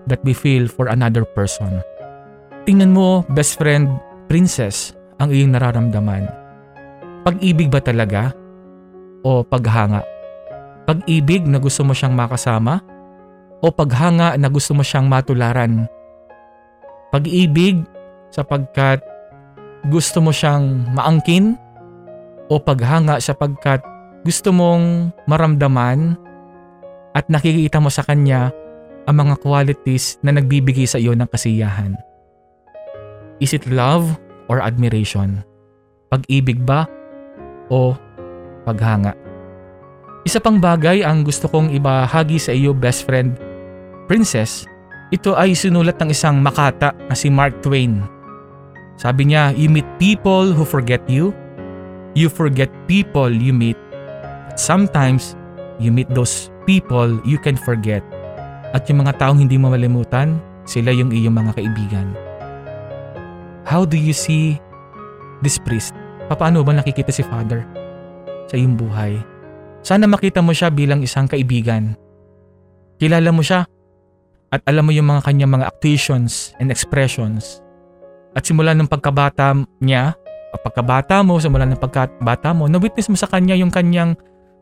that 0.09 0.17
we 0.25 0.33
feel 0.33 0.65
for 0.65 0.89
another 0.89 1.21
person. 1.21 1.85
Tingnan 2.65 2.97
mo, 2.97 3.21
best 3.37 3.61
friend, 3.61 4.01
princess, 4.25 4.97
ang 5.21 5.29
iyong 5.29 5.53
nararamdaman. 5.53 6.25
Pag-ibig 7.21 7.69
ba 7.69 7.77
talaga? 7.77 8.33
O 9.21 9.45
paghanga? 9.45 10.01
Pag-ibig 10.89 11.45
na 11.45 11.61
gusto 11.61 11.81
mo 11.85 11.93
siyang 11.93 12.13
makasama? 12.13 12.81
O 13.61 13.69
paghanga 13.69 14.37
na 14.37 14.49
gusto 14.49 14.73
mo 14.73 14.81
siyang 14.81 15.09
matularan? 15.09 15.85
Pag-ibig 17.09 17.81
sapagkat 18.29 19.01
gusto 19.89 20.21
mo 20.21 20.29
siyang 20.29 20.89
maangkin? 20.93 21.57
O 22.49 22.61
paghanga 22.61 23.17
sapagkat 23.17 23.81
gusto 24.25 24.49
mong 24.49 25.13
maramdaman 25.29 26.17
at 27.13 27.29
nakikita 27.29 27.77
mo 27.77 27.93
sa 27.93 28.01
kanya 28.01 28.49
ang 29.05 29.21
mga 29.21 29.37
qualities 29.37 30.17
na 30.25 30.33
nagbibigay 30.33 30.89
sa 30.89 30.97
iyo 30.97 31.13
ng 31.13 31.29
kasiyahan? 31.29 31.93
Is 33.37 33.53
it 33.53 33.69
love 33.69 34.17
or 34.49 34.65
admiration? 34.65 35.45
Pag-ibig 36.09 36.65
ba 36.65 36.89
o 37.69 37.93
paghanga? 38.65 39.13
Isa 40.25 40.41
pang 40.41 40.57
bagay 40.57 41.05
ang 41.05 41.21
gusto 41.21 41.45
kong 41.45 41.69
ibahagi 41.77 42.41
sa 42.41 42.49
iyo 42.49 42.73
best 42.73 43.05
friend, 43.05 43.37
princess, 44.09 44.65
ito 45.13 45.37
ay 45.37 45.53
sinulat 45.53 46.01
ng 46.01 46.09
isang 46.09 46.41
makata 46.41 46.97
na 47.05 47.13
si 47.13 47.29
Mark 47.29 47.61
Twain. 47.61 48.01
Sabi 48.97 49.29
niya, 49.29 49.53
you 49.53 49.69
meet 49.69 49.85
people 50.01 50.49
who 50.49 50.65
forget 50.65 51.05
you, 51.05 51.29
you 52.17 52.25
forget 52.25 52.73
people 52.89 53.29
you 53.29 53.53
meet, 53.53 53.77
sometimes 54.55 55.35
you 55.79 55.91
meet 55.91 56.07
those 56.11 56.49
people 56.63 57.19
you 57.27 57.37
can 57.39 57.55
forget. 57.55 58.01
At 58.75 58.87
yung 58.91 59.05
mga 59.05 59.19
taong 59.21 59.39
hindi 59.39 59.55
mo 59.55 59.71
malimutan, 59.71 60.39
sila 60.67 60.91
yung 60.91 61.13
iyong 61.13 61.35
mga 61.35 61.51
kaibigan. 61.55 62.11
How 63.63 63.87
do 63.87 63.95
you 63.95 64.11
see 64.11 64.59
this 65.39 65.61
priest? 65.61 65.95
Paano 66.27 66.65
ba 66.65 66.73
nakikita 66.73 67.13
si 67.13 67.21
Father 67.21 67.63
sa 68.49 68.57
iyong 68.57 68.75
buhay? 68.75 69.21
Sana 69.85 70.09
makita 70.09 70.41
mo 70.41 70.51
siya 70.51 70.73
bilang 70.73 71.05
isang 71.05 71.29
kaibigan. 71.29 71.93
Kilala 72.97 73.29
mo 73.29 73.45
siya 73.45 73.69
at 74.49 74.61
alam 74.65 74.89
mo 74.89 74.91
yung 74.95 75.05
mga 75.05 75.21
kanyang 75.29 75.61
mga 75.61 75.67
actions 75.69 76.57
and 76.57 76.73
expressions. 76.73 77.61
At 78.33 78.43
simula 78.43 78.73
ng 78.73 78.89
pagkabata 78.89 79.53
niya, 79.79 80.17
pagkabata 80.55 81.21
mo, 81.21 81.37
simula 81.37 81.67
ng 81.67 81.79
pagkabata 81.79 82.51
mo, 82.55 82.65
na-witness 82.65 83.11
mo 83.11 83.17
sa 83.19 83.29
kanya 83.29 83.55
yung 83.55 83.71
kanyang 83.71 84.17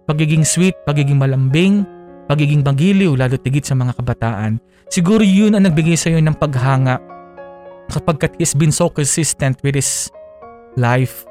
pagiging 0.07 0.43
sweet, 0.43 0.75
pagiging 0.83 1.19
malambing, 1.19 1.87
pagiging 2.27 2.63
magiliw, 2.63 3.15
lalo 3.15 3.35
tigit 3.39 3.67
sa 3.67 3.75
mga 3.75 3.95
kabataan. 3.99 4.59
Siguro 4.91 5.23
yun 5.23 5.55
ang 5.55 5.65
nagbigay 5.65 5.97
sa 5.97 6.11
iyo 6.11 6.21
ng 6.21 6.37
paghanga 6.37 6.99
kapagkat 7.91 8.35
he's 8.39 8.55
been 8.55 8.71
so 8.71 8.87
consistent 8.87 9.59
with 9.65 9.75
his 9.75 10.07
life. 10.79 11.27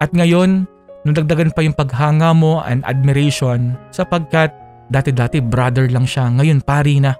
At 0.00 0.14
ngayon, 0.16 0.64
nung 1.04 1.16
dagdagan 1.16 1.52
pa 1.52 1.64
yung 1.64 1.76
paghanga 1.76 2.32
mo 2.32 2.64
and 2.64 2.84
admiration 2.88 3.76
sapagkat 3.92 4.52
dati-dati 4.90 5.42
brother 5.44 5.86
lang 5.88 6.04
siya, 6.08 6.28
ngayon 6.34 6.64
pari 6.64 6.98
na. 6.98 7.14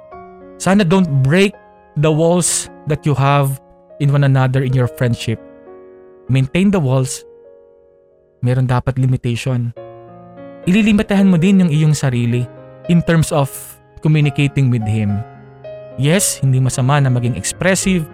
Sana 0.60 0.84
don't 0.84 1.08
break 1.24 1.56
the 1.96 2.12
walls 2.12 2.68
that 2.88 3.04
you 3.08 3.16
have 3.16 3.56
in 4.00 4.12
one 4.12 4.24
another 4.24 4.60
in 4.60 4.76
your 4.76 4.88
friendship. 5.00 5.40
Maintain 6.28 6.72
the 6.72 6.80
walls. 6.80 7.24
Meron 8.40 8.68
dapat 8.68 8.96
limitation. 8.96 9.72
Ililimitahan 10.68 11.28
mo 11.28 11.40
din 11.40 11.64
yung 11.64 11.72
iyong 11.72 11.96
sarili 11.96 12.44
in 12.92 13.00
terms 13.00 13.32
of 13.32 13.48
communicating 14.04 14.68
with 14.68 14.84
Him. 14.84 15.24
Yes, 15.96 16.40
hindi 16.40 16.60
masama 16.60 17.00
na 17.00 17.08
maging 17.08 17.36
expressive, 17.36 18.04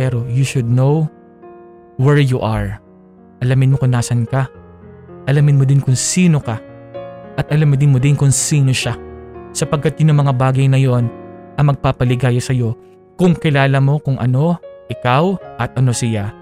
pero 0.00 0.24
you 0.28 0.44
should 0.44 0.68
know 0.68 1.04
where 2.00 2.20
you 2.20 2.40
are. 2.40 2.80
Alamin 3.44 3.74
mo 3.74 3.76
kung 3.76 3.92
nasan 3.92 4.24
ka. 4.24 4.48
Alamin 5.28 5.60
mo 5.60 5.64
din 5.68 5.84
kung 5.84 5.96
sino 5.96 6.40
ka. 6.40 6.56
At 7.36 7.52
alamin 7.52 7.92
mo 7.92 7.98
din 8.00 8.16
kung 8.16 8.32
sino 8.32 8.72
siya. 8.72 8.96
Sapagkat 9.52 10.00
yun 10.00 10.16
ang 10.16 10.24
mga 10.24 10.32
bagay 10.36 10.66
na 10.68 10.80
yon 10.80 11.12
ang 11.60 11.66
magpapaligaya 11.68 12.40
sa 12.40 12.56
iyo 12.56 12.72
kung 13.20 13.36
kilala 13.36 13.76
mo 13.84 14.00
kung 14.00 14.16
ano, 14.16 14.56
ikaw 14.88 15.36
at 15.60 15.76
ano 15.76 15.92
siya. 15.92 16.32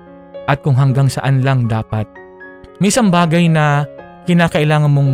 At 0.47 0.63
kung 0.63 0.79
hanggang 0.79 1.11
saan 1.11 1.43
lang 1.43 1.67
dapat. 1.67 2.07
May 2.79 2.91
isang 2.91 3.11
bagay 3.11 3.51
na 3.51 3.87
kinakailangan 4.29 4.91
mong 4.91 5.13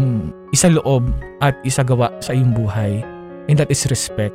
isaloob 0.51 1.07
at 1.43 1.55
isagawa 1.63 2.11
sa 2.19 2.33
iyong 2.33 2.55
buhay. 2.55 3.03
And 3.47 3.59
that 3.61 3.71
is 3.71 3.87
respect. 3.87 4.35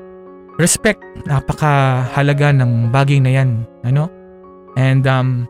Respect, 0.59 1.01
napakahalaga 1.27 2.53
ng 2.55 2.91
bagay 2.91 3.19
na 3.19 3.31
yan. 3.41 3.65
Ano? 3.83 4.07
And 4.79 5.03
um, 5.07 5.47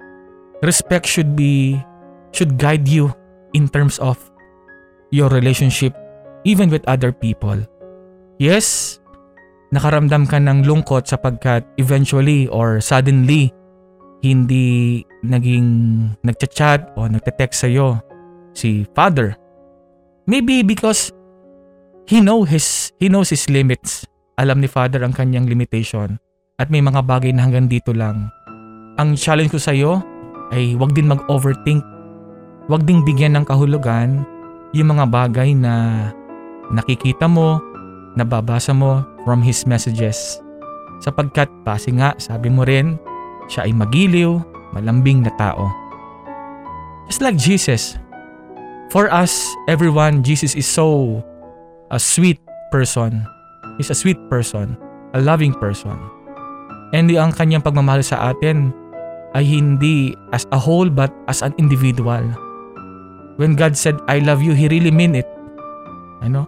respect 0.66 1.06
should 1.06 1.36
be, 1.36 1.78
should 2.34 2.58
guide 2.58 2.88
you 2.88 3.14
in 3.54 3.68
terms 3.70 4.00
of 4.00 4.18
your 5.12 5.30
relationship 5.30 5.94
even 6.48 6.72
with 6.72 6.82
other 6.88 7.12
people. 7.12 7.60
Yes, 8.42 8.98
nakaramdam 9.70 10.26
ka 10.26 10.42
ng 10.42 10.66
lungkot 10.66 11.06
sapagkat 11.06 11.68
eventually 11.78 12.50
or 12.50 12.82
suddenly 12.82 13.54
hindi 14.22 15.02
naging 15.26 15.68
nagchat-chat 16.26 16.94
o 16.98 17.06
nagte-text 17.06 17.66
sa'yo 17.66 18.02
si 18.56 18.88
father. 18.96 19.36
Maybe 20.28 20.62
because 20.62 21.12
he 22.08 22.22
know 22.22 22.44
his 22.44 22.92
he 23.02 23.08
knows 23.10 23.32
his 23.32 23.48
limits. 23.52 24.06
Alam 24.40 24.64
ni 24.64 24.70
father 24.70 25.04
ang 25.06 25.14
kanyang 25.14 25.46
limitation 25.46 26.18
at 26.58 26.70
may 26.70 26.82
mga 26.82 27.04
bagay 27.06 27.34
na 27.34 27.46
hanggang 27.46 27.68
dito 27.70 27.94
lang. 27.94 28.32
Ang 28.98 29.18
challenge 29.18 29.54
ko 29.54 29.60
sa 29.62 29.74
iyo 29.74 30.02
ay 30.52 30.76
wag 30.78 30.94
din 30.94 31.10
mag-overthink. 31.10 31.82
Wag 32.70 32.86
ding 32.86 33.02
bigyan 33.02 33.36
ng 33.36 33.46
kahulugan 33.46 34.24
yung 34.72 34.96
mga 34.96 35.06
bagay 35.12 35.52
na 35.52 36.08
nakikita 36.72 37.28
mo, 37.28 37.60
nababasa 38.16 38.72
mo 38.72 39.04
from 39.28 39.44
his 39.44 39.68
messages. 39.68 40.40
Sapagkat 41.04 41.50
base 41.68 41.92
nga, 41.92 42.16
sabi 42.22 42.48
mo 42.48 42.64
rin, 42.64 42.96
siya 43.52 43.68
ay 43.68 43.74
magiliw, 43.76 44.40
malambing 44.72 45.26
na 45.26 45.34
tao. 45.36 45.68
Just 47.10 47.20
like 47.20 47.36
Jesus. 47.36 48.00
For 48.92 49.08
us, 49.08 49.32
everyone, 49.72 50.20
Jesus 50.20 50.52
is 50.52 50.68
so 50.68 51.24
a 51.96 52.00
sweet 52.00 52.44
person. 52.76 53.24
He's 53.80 53.88
a 53.88 53.96
sweet 53.96 54.20
person, 54.28 54.76
a 55.16 55.24
loving 55.24 55.56
person. 55.56 55.96
And 56.92 57.08
ang 57.16 57.32
kanyang 57.32 57.64
pagmamahal 57.64 58.04
sa 58.04 58.36
atin 58.36 58.76
ay 59.32 59.48
hindi 59.48 60.12
as 60.36 60.44
a 60.52 60.60
whole 60.60 60.92
but 60.92 61.08
as 61.32 61.40
an 61.40 61.56
individual. 61.56 62.20
When 63.40 63.56
God 63.56 63.80
said, 63.80 63.96
I 64.12 64.20
love 64.20 64.44
you, 64.44 64.52
He 64.52 64.68
really 64.68 64.92
mean 64.92 65.16
it. 65.16 65.28
Ano? 66.20 66.44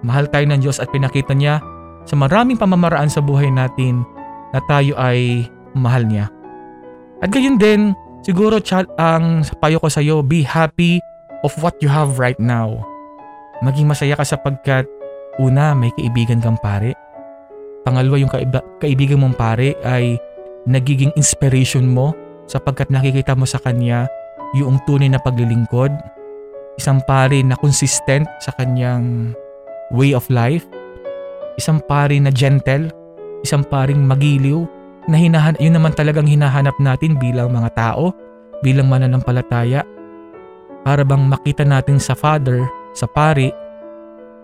Mahal 0.00 0.32
tayo 0.32 0.48
ng 0.48 0.64
Diyos 0.64 0.80
at 0.80 0.88
pinakita 0.88 1.36
niya 1.36 1.60
sa 2.08 2.16
maraming 2.16 2.56
pamamaraan 2.56 3.12
sa 3.12 3.20
buhay 3.20 3.52
natin 3.52 4.08
na 4.56 4.64
tayo 4.72 4.96
ay 4.96 5.44
mahal 5.76 6.08
niya. 6.08 6.32
At 7.20 7.28
gayon 7.28 7.60
din, 7.60 7.92
siguro 8.24 8.56
ang 8.96 9.44
payo 9.60 9.76
ko 9.84 9.92
sa 9.92 10.00
iyo, 10.00 10.24
be 10.24 10.40
happy 10.48 11.04
of 11.42 11.54
what 11.62 11.76
you 11.78 11.90
have 11.90 12.18
right 12.18 12.38
now. 12.38 12.82
Maging 13.62 13.90
masaya 13.90 14.14
ka 14.14 14.22
sapagkat 14.22 14.86
una, 15.38 15.74
may 15.74 15.90
kaibigan 15.94 16.42
kang 16.42 16.58
pare. 16.58 16.94
Pangalawa, 17.82 18.18
yung 18.18 18.30
kaiba- 18.30 18.66
kaibigan 18.82 19.22
mong 19.22 19.38
pare 19.38 19.74
ay 19.86 20.18
nagiging 20.68 21.14
inspiration 21.14 21.88
mo 21.88 22.12
sapagkat 22.50 22.90
nakikita 22.90 23.32
mo 23.32 23.46
sa 23.46 23.62
kanya 23.62 24.10
yung 24.56 24.80
tunay 24.88 25.08
na 25.08 25.20
paglilingkod. 25.20 25.92
Isang 26.78 27.02
pare 27.04 27.42
na 27.42 27.58
consistent 27.58 28.26
sa 28.38 28.54
kanyang 28.54 29.34
way 29.90 30.14
of 30.14 30.26
life. 30.30 30.64
Isang 31.58 31.82
pare 31.84 32.14
na 32.22 32.30
gentle. 32.30 32.90
Isang 33.42 33.66
paring 33.66 34.02
magiliw 34.06 34.66
na 35.08 35.16
hinahan 35.16 35.56
yun 35.58 35.74
naman 35.74 35.96
talagang 35.96 36.28
hinahanap 36.28 36.76
natin 36.78 37.16
bilang 37.16 37.50
mga 37.50 37.70
tao, 37.74 38.14
bilang 38.62 38.86
mananampalataya. 38.86 39.82
Para 40.88 41.04
bang 41.04 41.20
makita 41.20 41.68
natin 41.68 42.00
sa 42.00 42.16
father, 42.16 42.64
sa 42.96 43.04
pare, 43.04 43.52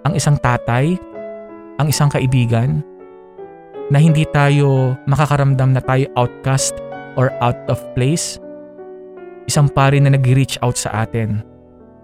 ang 0.04 0.12
isang 0.12 0.36
tatay, 0.36 0.92
ang 1.80 1.88
isang 1.88 2.12
kaibigan, 2.12 2.84
na 3.88 3.96
hindi 3.96 4.28
tayo 4.28 4.92
makakaramdam 5.08 5.72
na 5.72 5.80
tayo 5.80 6.04
outcast 6.20 6.76
or 7.16 7.32
out 7.40 7.56
of 7.72 7.80
place. 7.96 8.36
Isang 9.48 9.72
pare 9.72 9.96
na 9.96 10.12
nag-reach 10.12 10.60
out 10.60 10.76
sa 10.76 11.08
atin. 11.08 11.40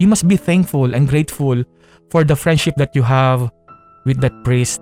You 0.00 0.08
must 0.08 0.24
be 0.24 0.40
thankful 0.40 0.96
and 0.96 1.04
grateful 1.04 1.60
for 2.08 2.24
the 2.24 2.32
friendship 2.32 2.80
that 2.80 2.96
you 2.96 3.04
have 3.04 3.44
with 4.08 4.24
that 4.24 4.32
priest. 4.40 4.80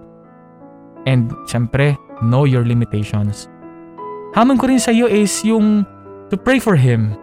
And 1.11 1.35
syempre, 1.51 1.99
know 2.23 2.47
your 2.47 2.63
limitations. 2.63 3.51
Hamon 4.39 4.63
ko 4.63 4.71
rin 4.71 4.79
sa 4.79 4.95
iyo 4.95 5.11
is 5.11 5.43
yung 5.43 5.83
to 6.31 6.39
pray 6.39 6.63
for 6.63 6.79
him. 6.79 7.19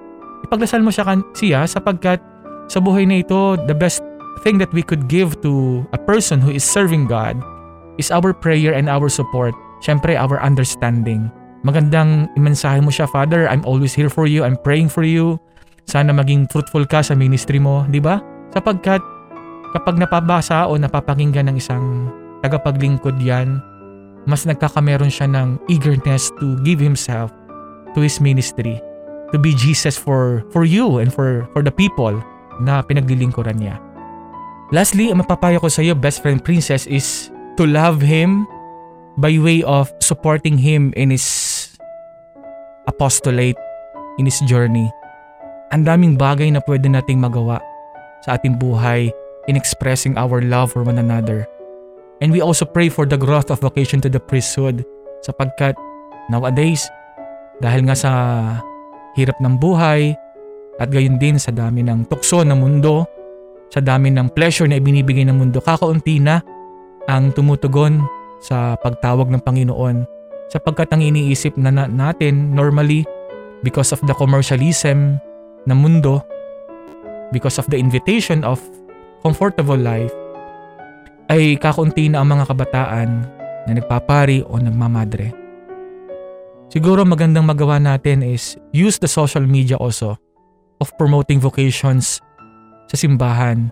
Ipagdasal 0.45 0.85
mo 0.85 0.93
siya 0.93 1.17
siya 1.33 1.65
sapagkat 1.65 2.21
sa 2.69 2.77
buhay 2.77 3.09
na 3.09 3.25
ito, 3.25 3.57
the 3.65 3.73
best 3.73 4.05
thing 4.45 4.61
that 4.61 4.69
we 4.69 4.85
could 4.85 5.09
give 5.09 5.33
to 5.41 5.81
a 5.93 5.99
person 6.01 6.37
who 6.37 6.53
is 6.53 6.61
serving 6.61 7.09
God 7.09 7.41
is 7.97 8.13
our 8.13 8.29
prayer 8.29 8.77
and 8.77 8.85
our 8.85 9.09
support. 9.09 9.57
Syempre, 9.81 10.13
our 10.13 10.37
understanding. 10.41 11.33
Magandang 11.65 12.29
imensahe 12.37 12.77
mo 12.77 12.93
siya, 12.93 13.09
Father, 13.09 13.49
I'm 13.49 13.65
always 13.65 13.97
here 13.97 14.09
for 14.09 14.29
you. 14.29 14.45
I'm 14.45 14.57
praying 14.61 14.93
for 14.93 15.01
you. 15.01 15.41
Sana 15.89 16.13
maging 16.13 16.49
fruitful 16.49 16.85
ka 16.85 17.01
sa 17.01 17.17
ministry 17.17 17.57
mo, 17.57 17.85
di 17.89 17.97
ba? 17.97 18.21
Sapagkat 18.53 19.01
kapag 19.73 19.97
napabasa 19.97 20.69
o 20.69 20.77
napapakinggan 20.77 21.49
ng 21.49 21.57
isang 21.57 22.09
tagapaglingkod 22.45 23.17
yan, 23.21 23.61
mas 24.29 24.45
nagkakameron 24.45 25.09
siya 25.09 25.29
ng 25.29 25.57
eagerness 25.69 26.33
to 26.41 26.57
give 26.65 26.81
himself 26.81 27.29
to 27.93 28.01
his 28.01 28.17
ministry. 28.17 28.81
To 29.33 29.37
be 29.41 29.57
Jesus 29.57 29.97
for 29.97 30.45
for 30.53 30.63
you 30.63 31.01
and 31.01 31.09
for 31.09 31.49
for 31.51 31.65
the 31.65 31.73
people 31.73 32.17
na 32.61 32.85
pinaglilingkuran 32.85 33.57
niya. 33.59 33.75
Lastly, 34.73 35.13
ang 35.13 35.21
mapapayo 35.21 35.61
ko 35.61 35.69
sa 35.69 35.85
iyo, 35.85 35.93
best 35.93 36.25
friend 36.25 36.41
princess, 36.41 36.89
is 36.89 37.29
to 37.57 37.69
love 37.69 38.01
him 38.01 38.49
by 39.21 39.37
way 39.37 39.61
of 39.61 39.93
supporting 40.01 40.57
him 40.57 40.89
in 40.97 41.13
his 41.13 41.25
apostolate, 42.89 43.57
in 44.17 44.25
his 44.25 44.41
journey. 44.49 44.89
Ang 45.69 45.85
daming 45.85 46.15
bagay 46.17 46.49
na 46.49 46.61
pwede 46.65 46.89
nating 46.89 47.21
magawa 47.21 47.61
sa 48.25 48.37
ating 48.37 48.57
buhay 48.57 49.13
in 49.45 49.53
expressing 49.53 50.17
our 50.17 50.41
love 50.41 50.73
for 50.73 50.81
one 50.81 50.97
another. 50.97 51.45
And 52.23 52.31
we 52.33 52.41
also 52.41 52.65
pray 52.65 52.89
for 52.89 53.05
the 53.05 53.19
growth 53.19 53.51
of 53.53 53.61
vocation 53.61 54.01
to 54.01 54.09
the 54.09 54.21
priesthood 54.21 54.81
sapagkat 55.21 55.77
nowadays, 56.31 56.89
dahil 57.61 57.85
nga 57.85 57.95
sa 57.97 58.11
hirap 59.15 59.39
ng 59.39 59.55
buhay 59.57 60.13
at 60.75 60.91
gayon 60.91 61.15
din 61.15 61.39
sa 61.39 61.55
dami 61.55 61.81
ng 61.87 62.11
tukso 62.11 62.43
ng 62.43 62.55
mundo, 62.55 63.07
sa 63.71 63.79
dami 63.79 64.11
ng 64.11 64.31
pleasure 64.35 64.67
na 64.67 64.77
ibinibigay 64.77 65.23
ng 65.23 65.35
mundo, 65.39 65.63
kakaunti 65.63 66.19
na 66.19 66.43
ang 67.07 67.31
tumutugon 67.31 68.03
sa 68.43 68.75
pagtawag 68.77 69.31
ng 69.31 69.41
Panginoon 69.41 70.03
sapagkat 70.51 70.91
ang 70.93 71.01
iniisip 71.01 71.55
na 71.57 71.71
na- 71.71 71.89
natin 71.89 72.53
normally 72.53 73.07
because 73.63 73.89
of 73.95 74.03
the 74.05 74.13
commercialism 74.13 75.17
ng 75.65 75.77
mundo, 75.79 76.21
because 77.33 77.57
of 77.57 77.65
the 77.71 77.79
invitation 77.79 78.45
of 78.45 78.61
comfortable 79.25 79.79
life, 79.79 80.13
ay 81.33 81.57
kakaunti 81.57 82.11
na 82.11 82.21
ang 82.21 82.29
mga 82.29 82.45
kabataan 82.53 83.09
na 83.65 83.71
nagpapari 83.73 84.45
o 84.45 84.61
nagmamadre. 84.61 85.44
Siguro 86.75 87.07
magandang 87.07 87.47
magawa 87.47 87.79
natin 87.79 88.19
is 88.19 88.59
use 88.75 88.99
the 88.99 89.07
social 89.07 89.47
media 89.47 89.79
also 89.79 90.19
of 90.83 90.91
promoting 90.99 91.39
vocations 91.39 92.19
sa 92.91 92.99
simbahan 92.99 93.71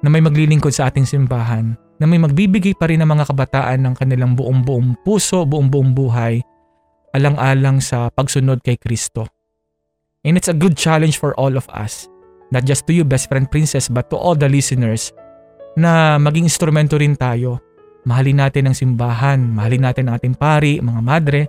na 0.00 0.08
may 0.08 0.24
maglilingkod 0.24 0.72
sa 0.72 0.88
ating 0.88 1.04
simbahan 1.04 1.76
na 2.00 2.08
may 2.08 2.16
magbibigay 2.16 2.72
pa 2.72 2.88
rin 2.88 3.04
ng 3.04 3.10
mga 3.12 3.28
kabataan 3.28 3.84
ng 3.84 3.94
kanilang 4.00 4.32
buong-buong 4.32 4.96
puso, 5.04 5.44
buong-buong 5.44 5.92
buhay 5.92 6.40
alang-alang 7.12 7.84
sa 7.84 8.08
pagsunod 8.08 8.64
kay 8.64 8.80
Kristo. 8.80 9.28
And 10.24 10.40
it's 10.40 10.48
a 10.48 10.56
good 10.56 10.72
challenge 10.72 11.20
for 11.20 11.36
all 11.36 11.52
of 11.52 11.68
us, 11.68 12.08
not 12.48 12.64
just 12.64 12.88
to 12.88 12.96
you 12.96 13.04
best 13.04 13.28
friend 13.28 13.44
princess 13.44 13.92
but 13.92 14.08
to 14.08 14.16
all 14.16 14.32
the 14.32 14.48
listeners 14.48 15.12
na 15.76 16.16
maging 16.16 16.48
instrumento 16.48 16.96
rin 16.96 17.12
tayo. 17.12 17.60
Mahalin 18.08 18.40
natin 18.40 18.72
ang 18.72 18.76
simbahan, 18.78 19.36
mahalin 19.52 19.84
natin 19.84 20.08
ang 20.08 20.16
ating 20.16 20.32
pari, 20.32 20.80
mga 20.80 21.02
madre, 21.04 21.42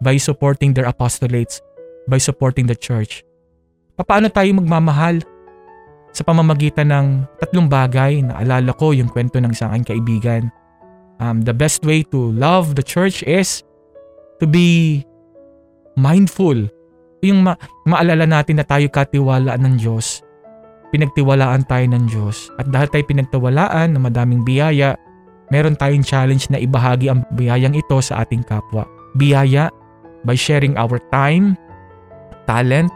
by 0.00 0.16
supporting 0.16 0.72
their 0.72 0.88
apostolates, 0.88 1.60
by 2.08 2.18
supporting 2.18 2.66
the 2.66 2.76
church. 2.76 3.24
Paano 4.00 4.32
tayo 4.32 4.48
magmamahal? 4.56 5.20
Sa 6.10 6.26
pamamagitan 6.26 6.90
ng 6.90 7.06
tatlong 7.38 7.70
bagay 7.70 8.26
na 8.26 8.42
alala 8.42 8.74
ko 8.74 8.90
yung 8.90 9.06
kwento 9.06 9.38
ng 9.38 9.54
isang 9.54 9.70
aking 9.70 9.94
kaibigan. 9.94 10.42
Um, 11.22 11.46
the 11.46 11.54
best 11.54 11.86
way 11.86 12.02
to 12.10 12.34
love 12.34 12.74
the 12.74 12.82
church 12.82 13.22
is 13.28 13.62
to 14.42 14.48
be 14.48 15.04
mindful. 15.94 16.56
Yung 17.22 17.46
ma- 17.46 17.60
maalala 17.86 18.26
natin 18.26 18.58
na 18.58 18.66
tayo 18.66 18.90
katiwalaan 18.90 19.62
ng 19.62 19.74
Diyos 19.78 20.24
pinagtiwalaan 20.90 21.64
tayo 21.70 21.86
ng 21.86 22.04
Diyos. 22.10 22.50
At 22.58 22.68
dahil 22.68 22.90
tayo 22.90 23.04
pinagtiwalaan 23.06 23.94
ng 23.94 24.02
madaming 24.02 24.42
biyaya, 24.42 24.98
meron 25.48 25.78
tayong 25.78 26.04
challenge 26.04 26.50
na 26.50 26.58
ibahagi 26.58 27.10
ang 27.10 27.22
biyayang 27.34 27.74
ito 27.74 27.98
sa 28.02 28.22
ating 28.22 28.42
kapwa. 28.44 28.84
Biyaya 29.14 29.70
by 30.24 30.36
sharing 30.36 30.76
our 30.76 31.00
time, 31.14 31.56
talent, 32.44 32.92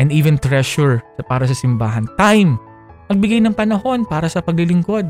and 0.00 0.12
even 0.12 0.36
treasure 0.36 1.00
para 1.26 1.44
sa 1.48 1.56
simbahan. 1.56 2.04
Time! 2.20 2.60
Magbigay 3.06 3.38
ng 3.44 3.54
panahon 3.54 4.02
para 4.04 4.26
sa 4.26 4.42
paglilingkod. 4.42 5.06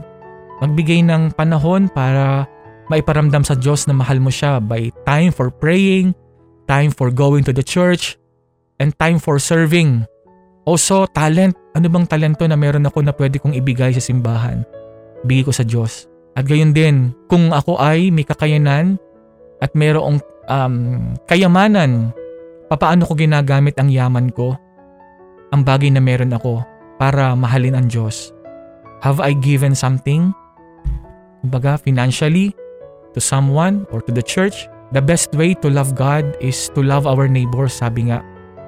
Magbigay 0.60 1.00
ng 1.04 1.32
panahon 1.32 1.88
para 1.88 2.44
maiparamdam 2.92 3.42
sa 3.42 3.56
Diyos 3.56 3.88
na 3.88 3.96
mahal 3.96 4.20
mo 4.20 4.28
siya 4.28 4.60
by 4.60 4.92
time 5.08 5.32
for 5.32 5.48
praying, 5.48 6.12
time 6.68 6.92
for 6.92 7.08
going 7.08 7.42
to 7.42 7.56
the 7.56 7.64
church, 7.64 8.20
and 8.78 8.92
time 9.00 9.16
for 9.16 9.40
serving. 9.40 10.04
Also, 10.68 11.08
talent. 11.08 11.56
Ano 11.72 11.88
bang 11.92 12.08
talento 12.08 12.44
na 12.48 12.56
meron 12.56 12.88
ako 12.88 13.04
na 13.04 13.12
pwede 13.16 13.40
kong 13.40 13.56
ibigay 13.56 13.92
sa 13.96 14.02
simbahan? 14.02 14.64
bigay 15.26 15.44
ko 15.50 15.52
sa 15.52 15.66
Diyos. 15.66 16.06
At 16.38 16.46
gayon 16.46 16.76
din, 16.76 17.16
kung 17.26 17.50
ako 17.50 17.80
ay 17.82 18.14
may 18.14 18.22
kakayanan 18.22 19.00
at 19.58 19.74
mayroong 19.74 20.22
um, 20.48 21.14
kayamanan, 21.30 22.10
papaano 22.70 23.06
ko 23.06 23.14
ginagamit 23.14 23.78
ang 23.78 23.90
yaman 23.90 24.30
ko, 24.34 24.58
ang 25.54 25.62
bagay 25.62 25.90
na 25.90 26.02
meron 26.02 26.34
ako 26.34 26.62
para 26.98 27.36
mahalin 27.38 27.78
ang 27.78 27.86
Diyos. 27.86 28.34
Have 29.04 29.20
I 29.22 29.36
given 29.36 29.76
something? 29.76 30.32
Kumbaga, 31.44 31.78
financially, 31.78 32.56
to 33.14 33.20
someone 33.22 33.86
or 33.94 34.02
to 34.02 34.10
the 34.10 34.24
church? 34.24 34.66
The 34.94 35.02
best 35.02 35.34
way 35.34 35.54
to 35.62 35.68
love 35.70 35.94
God 35.98 36.24
is 36.38 36.70
to 36.74 36.82
love 36.82 37.06
our 37.06 37.26
neighbors, 37.26 37.74
sabi 37.78 38.10
nga. 38.10 38.22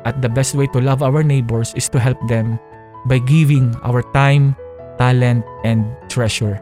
At 0.06 0.22
the 0.22 0.30
best 0.30 0.54
way 0.54 0.66
to 0.74 0.78
love 0.82 1.02
our 1.02 1.22
neighbors 1.22 1.74
is 1.74 1.90
to 1.94 1.98
help 1.98 2.18
them 2.30 2.58
by 3.06 3.18
giving 3.22 3.74
our 3.82 4.02
time, 4.14 4.54
talent, 4.98 5.42
and 5.62 5.86
treasure. 6.10 6.58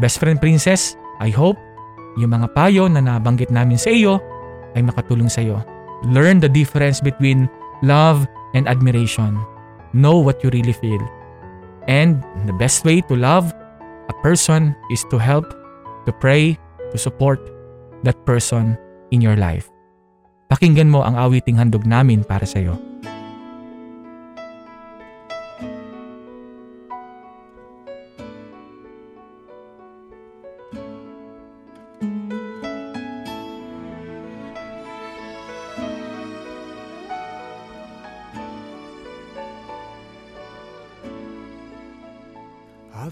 Best 0.00 0.20
friend 0.20 0.40
princess, 0.40 0.96
I 1.20 1.28
hope 1.28 1.56
yung 2.18 2.34
mga 2.34 2.50
payo 2.52 2.90
na 2.90 2.98
nabanggit 2.98 3.48
namin 3.48 3.78
sa 3.78 3.88
iyo 3.94 4.18
ay 4.74 4.82
makatulong 4.82 5.30
sa 5.30 5.40
iyo. 5.40 5.62
Learn 6.10 6.42
the 6.42 6.50
difference 6.50 6.98
between 6.98 7.46
love 7.82 8.26
and 8.52 8.66
admiration. 8.66 9.38
Know 9.94 10.18
what 10.18 10.42
you 10.42 10.50
really 10.50 10.74
feel. 10.74 11.00
And 11.88 12.20
the 12.44 12.54
best 12.54 12.84
way 12.84 13.00
to 13.08 13.14
love 13.16 13.48
a 14.10 14.14
person 14.20 14.76
is 14.92 15.02
to 15.08 15.16
help, 15.16 15.48
to 16.04 16.12
pray, 16.12 16.60
to 16.92 16.96
support 17.00 17.40
that 18.04 18.18
person 18.28 18.76
in 19.10 19.24
your 19.24 19.36
life. 19.36 19.66
Pakinggan 20.48 20.88
mo 20.88 21.04
ang 21.04 21.16
awiting 21.16 21.56
handog 21.56 21.84
namin 21.84 22.24
para 22.24 22.44
sa 22.44 22.60
iyo. 22.60 22.76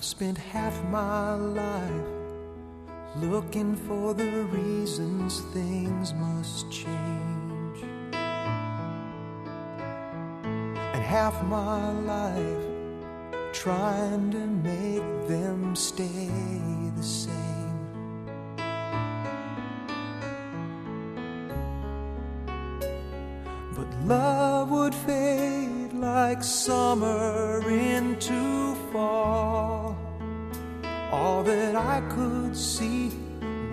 Spent 0.06 0.38
half 0.38 0.84
my 0.84 1.34
life 1.34 2.10
looking 3.16 3.74
for 3.74 4.14
the 4.14 4.44
reasons 4.44 5.40
things 5.52 6.14
must 6.14 6.70
change. 6.70 7.82
And 10.94 11.02
half 11.02 11.34
my 11.46 11.90
life 12.14 12.64
trying 13.52 14.30
to 14.30 14.46
make 14.68 15.28
them 15.28 15.74
stay 15.74 16.30
the 16.94 17.02
same. 17.02 17.34
But 23.74 23.88
love 24.04 24.70
would 24.70 24.94
fade 24.94 25.94
like 25.94 26.44
summer 26.44 27.68
into 27.68 28.76
fall. 28.92 29.85
All 31.26 31.42
that 31.42 31.74
I 31.74 31.98
could 32.14 32.56
see 32.56 33.10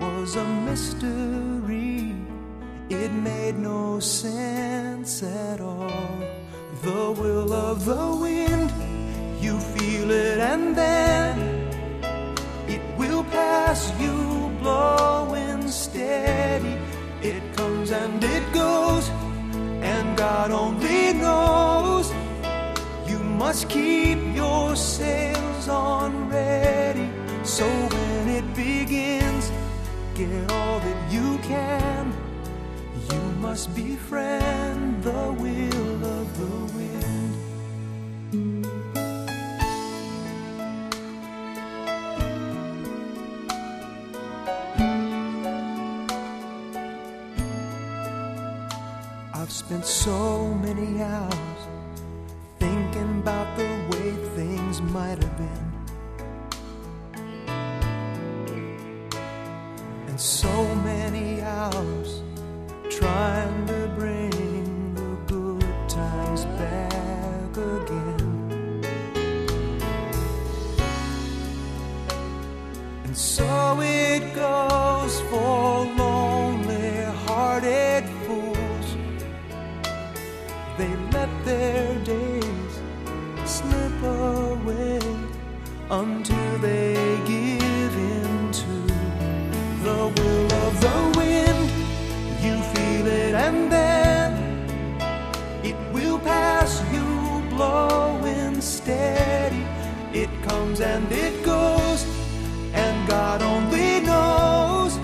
was 0.00 0.34
a 0.34 0.44
mystery. 0.68 2.12
It 2.88 3.12
made 3.12 3.56
no 3.56 4.00
sense 4.00 5.22
at 5.22 5.60
all. 5.60 6.18
The 6.82 7.04
will 7.20 7.52
of 7.52 7.84
the 7.84 8.06
wind, 8.24 8.68
you 9.40 9.54
feel 9.74 10.10
it, 10.10 10.38
and 10.52 10.74
then 10.74 11.34
it 12.66 12.82
will 12.98 13.24
pass 13.38 13.80
you, 14.02 14.16
blowing 14.60 15.68
steady. 15.68 16.74
It 17.22 17.42
comes 17.56 17.92
and 17.92 18.22
it 18.36 18.44
goes, 18.52 19.08
and 19.92 20.06
God 20.16 20.50
only 20.50 21.12
knows. 21.24 22.06
You 23.06 23.20
must 23.42 23.68
keep 23.68 24.18
your 24.34 24.74
sails 24.74 25.68
on 25.68 26.28
ready. 26.30 26.93
So 27.54 27.68
when 27.68 28.28
it 28.30 28.56
begins, 28.56 29.52
get 30.16 30.50
all 30.50 30.80
that 30.80 31.12
you 31.12 31.38
can. 31.44 32.12
You 33.08 33.20
must 33.38 33.72
befriend 33.76 34.23
steady. 98.64 99.64
It 100.12 100.30
comes 100.42 100.80
and 100.80 101.10
it 101.12 101.44
goes, 101.44 102.04
and 102.72 103.08
God 103.08 103.42
only 103.42 104.00
knows. 104.00 104.98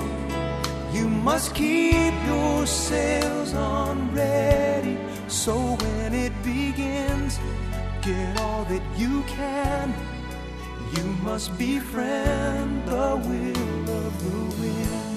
You 0.93 1.09
must 1.09 1.55
keep 1.55 2.15
your 2.27 2.67
sails 2.67 3.55
on 3.55 4.13
ready. 4.15 4.99
So 5.29 5.55
when 5.55 6.15
it 6.15 6.33
begins, 6.43 7.39
get 8.03 8.41
all 8.41 8.65
that 8.65 8.83
you 8.97 9.23
can. 9.25 9.95
You 10.97 11.05
must 11.23 11.57
befriend 11.59 12.87
the 12.87 13.17
will 13.27 13.97
of 14.05 14.13
the 14.25 14.61
wind. 14.61 15.10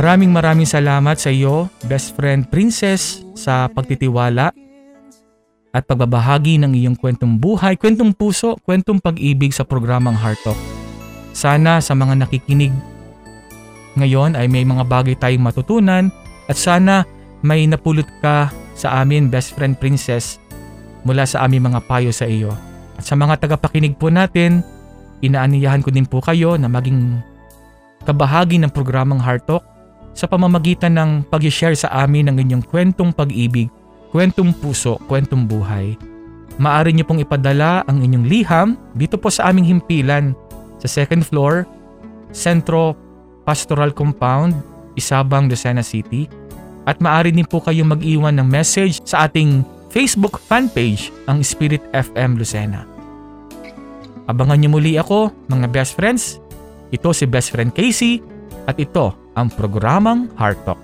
Maraming 0.00 0.32
maraming 0.32 0.64
salamat 0.64 1.20
sa 1.20 1.28
iyo, 1.28 1.68
best 1.84 2.16
friend 2.16 2.48
princess, 2.48 3.20
sa 3.36 3.68
pagtitiwala 3.68 4.48
at 5.76 5.82
pagbabahagi 5.84 6.56
ng 6.56 6.72
iyong 6.72 6.96
kwentong 6.96 7.36
buhay, 7.36 7.76
kwentong 7.76 8.16
puso, 8.16 8.56
kwentong 8.64 8.96
pag-ibig 8.96 9.52
sa 9.52 9.60
programang 9.60 10.16
Heart 10.16 10.40
Talk. 10.40 10.56
Sana 11.36 11.84
sa 11.84 11.92
mga 11.92 12.16
nakikinig 12.16 12.72
ngayon 14.00 14.40
ay 14.40 14.48
may 14.48 14.64
mga 14.64 14.88
bagay 14.88 15.12
tayong 15.20 15.44
matutunan 15.44 16.08
at 16.48 16.56
sana 16.56 17.04
may 17.44 17.68
napulot 17.68 18.08
ka 18.24 18.48
sa 18.72 19.04
amin, 19.04 19.28
best 19.28 19.52
friend 19.52 19.76
princess, 19.76 20.40
mula 21.04 21.28
sa 21.28 21.44
aming 21.44 21.68
mga 21.68 21.84
payo 21.84 22.08
sa 22.08 22.24
iyo. 22.24 22.56
At 22.96 23.04
sa 23.04 23.20
mga 23.20 23.36
tagapakinig 23.36 24.00
po 24.00 24.08
natin, 24.08 24.64
inaaniyahan 25.20 25.84
ko 25.84 25.92
din 25.92 26.08
po 26.08 26.24
kayo 26.24 26.56
na 26.56 26.72
maging 26.72 27.20
kabahagi 28.08 28.56
ng 28.64 28.72
programang 28.72 29.20
Heart 29.20 29.44
Talk 29.44 29.69
sa 30.14 30.26
pamamagitan 30.26 30.94
ng 30.98 31.10
pag-share 31.30 31.74
sa 31.74 31.88
amin 32.02 32.28
ng 32.28 32.36
inyong 32.42 32.64
kwentong 32.66 33.14
pag-ibig, 33.14 33.70
kwentong 34.10 34.50
puso, 34.56 34.98
kwentong 35.06 35.46
buhay. 35.46 35.94
Maaari 36.60 36.92
niyo 36.92 37.08
pong 37.08 37.24
ipadala 37.24 37.86
ang 37.88 38.04
inyong 38.04 38.26
liham 38.28 38.68
dito 38.92 39.16
po 39.16 39.32
sa 39.32 39.48
aming 39.48 39.64
himpilan 39.64 40.36
sa 40.76 40.88
second 40.90 41.24
floor, 41.24 41.64
Centro 42.36 42.92
Pastoral 43.48 43.94
Compound, 43.96 44.52
Isabang, 44.98 45.48
Lucena 45.48 45.80
City. 45.80 46.28
At 46.84 46.98
maaari 47.00 47.32
din 47.32 47.48
po 47.48 47.64
kayong 47.64 47.96
mag-iwan 47.96 48.36
ng 48.36 48.48
message 48.48 49.00
sa 49.08 49.28
ating 49.28 49.64
Facebook 49.88 50.38
fan 50.44 50.70
page, 50.70 51.08
ang 51.26 51.40
Spirit 51.40 51.82
FM 51.96 52.36
Lucena. 52.36 52.86
Abangan 54.30 54.58
niyo 54.62 54.70
muli 54.70 54.94
ako, 54.94 55.34
mga 55.50 55.66
best 55.74 55.98
friends. 55.98 56.38
Ito 56.94 57.10
si 57.10 57.26
best 57.26 57.50
friend 57.50 57.74
Casey 57.74 58.22
at 58.66 58.78
ito 58.78 59.10
ang 59.40 59.48
programang 59.48 60.28
Heart 60.36 60.60
Talk. 60.68 60.80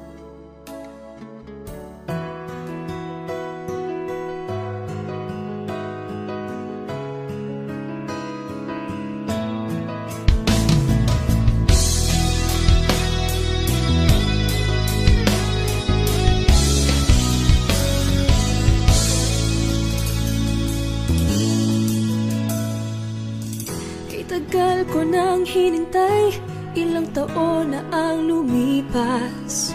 Tagal 24.26 24.84
ko 24.92 25.00
nang 25.00 25.48
hinintay 25.48 26.36
Ilang 26.76 27.08
taon 27.16 27.72
na 27.72 27.80
ang 27.88 28.28
lumipas. 28.28 29.72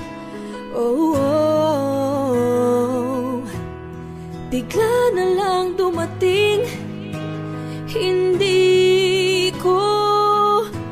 Oh, 0.78 1.18
oh, 1.18 2.30
oh. 2.30 3.42
Bigla 4.54 4.94
na 5.18 5.26
lang 5.34 5.74
dumating. 5.74 6.62
Hindi 7.90 9.50
ko 9.58 9.82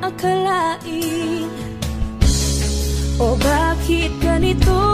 akalain. 0.02 1.46
O 3.22 3.38
bakit 3.38 4.10
ganito 4.18 4.89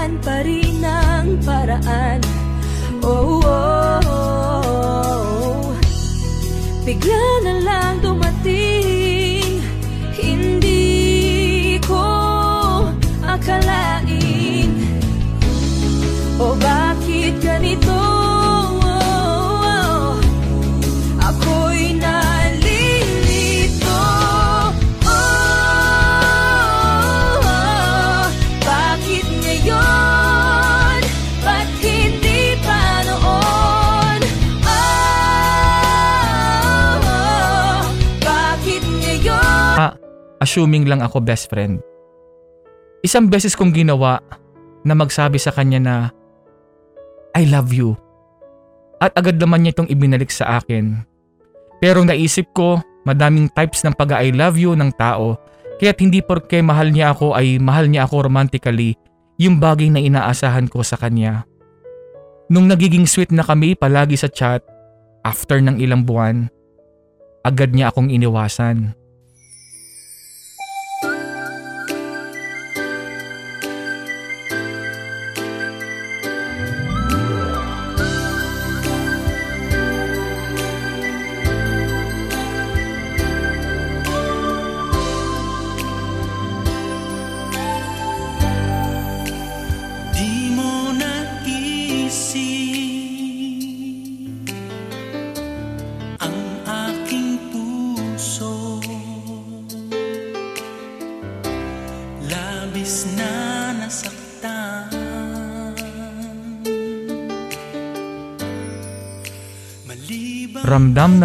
ginagawan 0.00 0.16
pa 0.24 0.36
rin 0.40 0.80
ng 0.80 1.26
paraan. 1.44 2.20
Oh, 3.04 3.44
oh, 3.44 4.00
oh. 4.08 5.76
Bigla 6.88 7.24
na 7.44 7.54
lang 7.60 8.00
dumating, 8.00 8.59
assuming 40.40 40.88
lang 40.88 41.04
ako 41.04 41.20
best 41.20 41.52
friend. 41.52 41.78
Isang 43.00 43.28
beses 43.28 43.56
kong 43.56 43.72
ginawa 43.72 44.20
na 44.84 44.96
magsabi 44.96 45.36
sa 45.36 45.52
kanya 45.52 45.80
na 45.80 45.94
I 47.36 47.46
love 47.46 47.70
you. 47.70 47.94
At 49.00 49.16
agad 49.16 49.40
naman 49.40 49.64
niya 49.64 49.76
itong 49.76 49.92
ibinalik 49.92 50.28
sa 50.28 50.60
akin. 50.60 51.00
Pero 51.80 52.04
naisip 52.04 52.52
ko, 52.52 52.80
madaming 53.08 53.48
types 53.56 53.80
ng 53.80 53.96
pag-I 53.96 54.36
love 54.36 54.60
you 54.60 54.76
ng 54.76 54.92
tao, 55.00 55.40
kaya't 55.80 55.96
hindi 56.04 56.20
porke 56.20 56.60
mahal 56.60 56.92
niya 56.92 57.16
ako 57.16 57.32
ay 57.32 57.56
mahal 57.56 57.88
niya 57.88 58.04
ako 58.04 58.28
romantically, 58.28 59.00
yung 59.40 59.56
bagay 59.56 59.88
na 59.88 60.04
inaasahan 60.04 60.68
ko 60.68 60.84
sa 60.84 61.00
kanya. 61.00 61.48
Nung 62.52 62.68
nagiging 62.68 63.08
sweet 63.08 63.32
na 63.32 63.40
kami 63.40 63.72
palagi 63.72 64.20
sa 64.20 64.28
chat, 64.28 64.60
after 65.24 65.56
ng 65.64 65.80
ilang 65.80 66.04
buwan, 66.04 66.52
agad 67.40 67.72
niya 67.72 67.88
akong 67.88 68.12
iniwasan. 68.12 68.92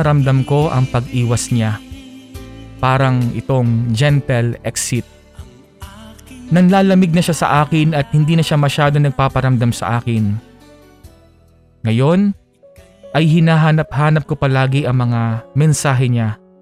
Ramdam 0.05 0.45
ko 0.45 0.69
ang 0.69 0.85
pag-iwas 0.85 1.49
niya. 1.49 1.81
Parang 2.77 3.17
itong 3.33 3.89
gentle 3.89 4.53
exit. 4.61 5.01
Nanlalamig 6.53 7.09
na 7.09 7.25
siya 7.25 7.33
sa 7.33 7.47
akin 7.65 7.97
at 7.97 8.13
hindi 8.13 8.37
na 8.37 8.45
siya 8.45 8.61
masyado 8.61 9.01
nagpaparamdam 9.01 9.73
sa 9.73 9.97
akin. 9.97 10.37
Ngayon, 11.81 12.37
ay 13.17 13.25
hinahanap-hanap 13.25 14.29
ko 14.29 14.37
palagi 14.37 14.85
ang 14.85 15.09
mga 15.09 15.41
mensahe 15.57 16.05
niya 16.05 16.37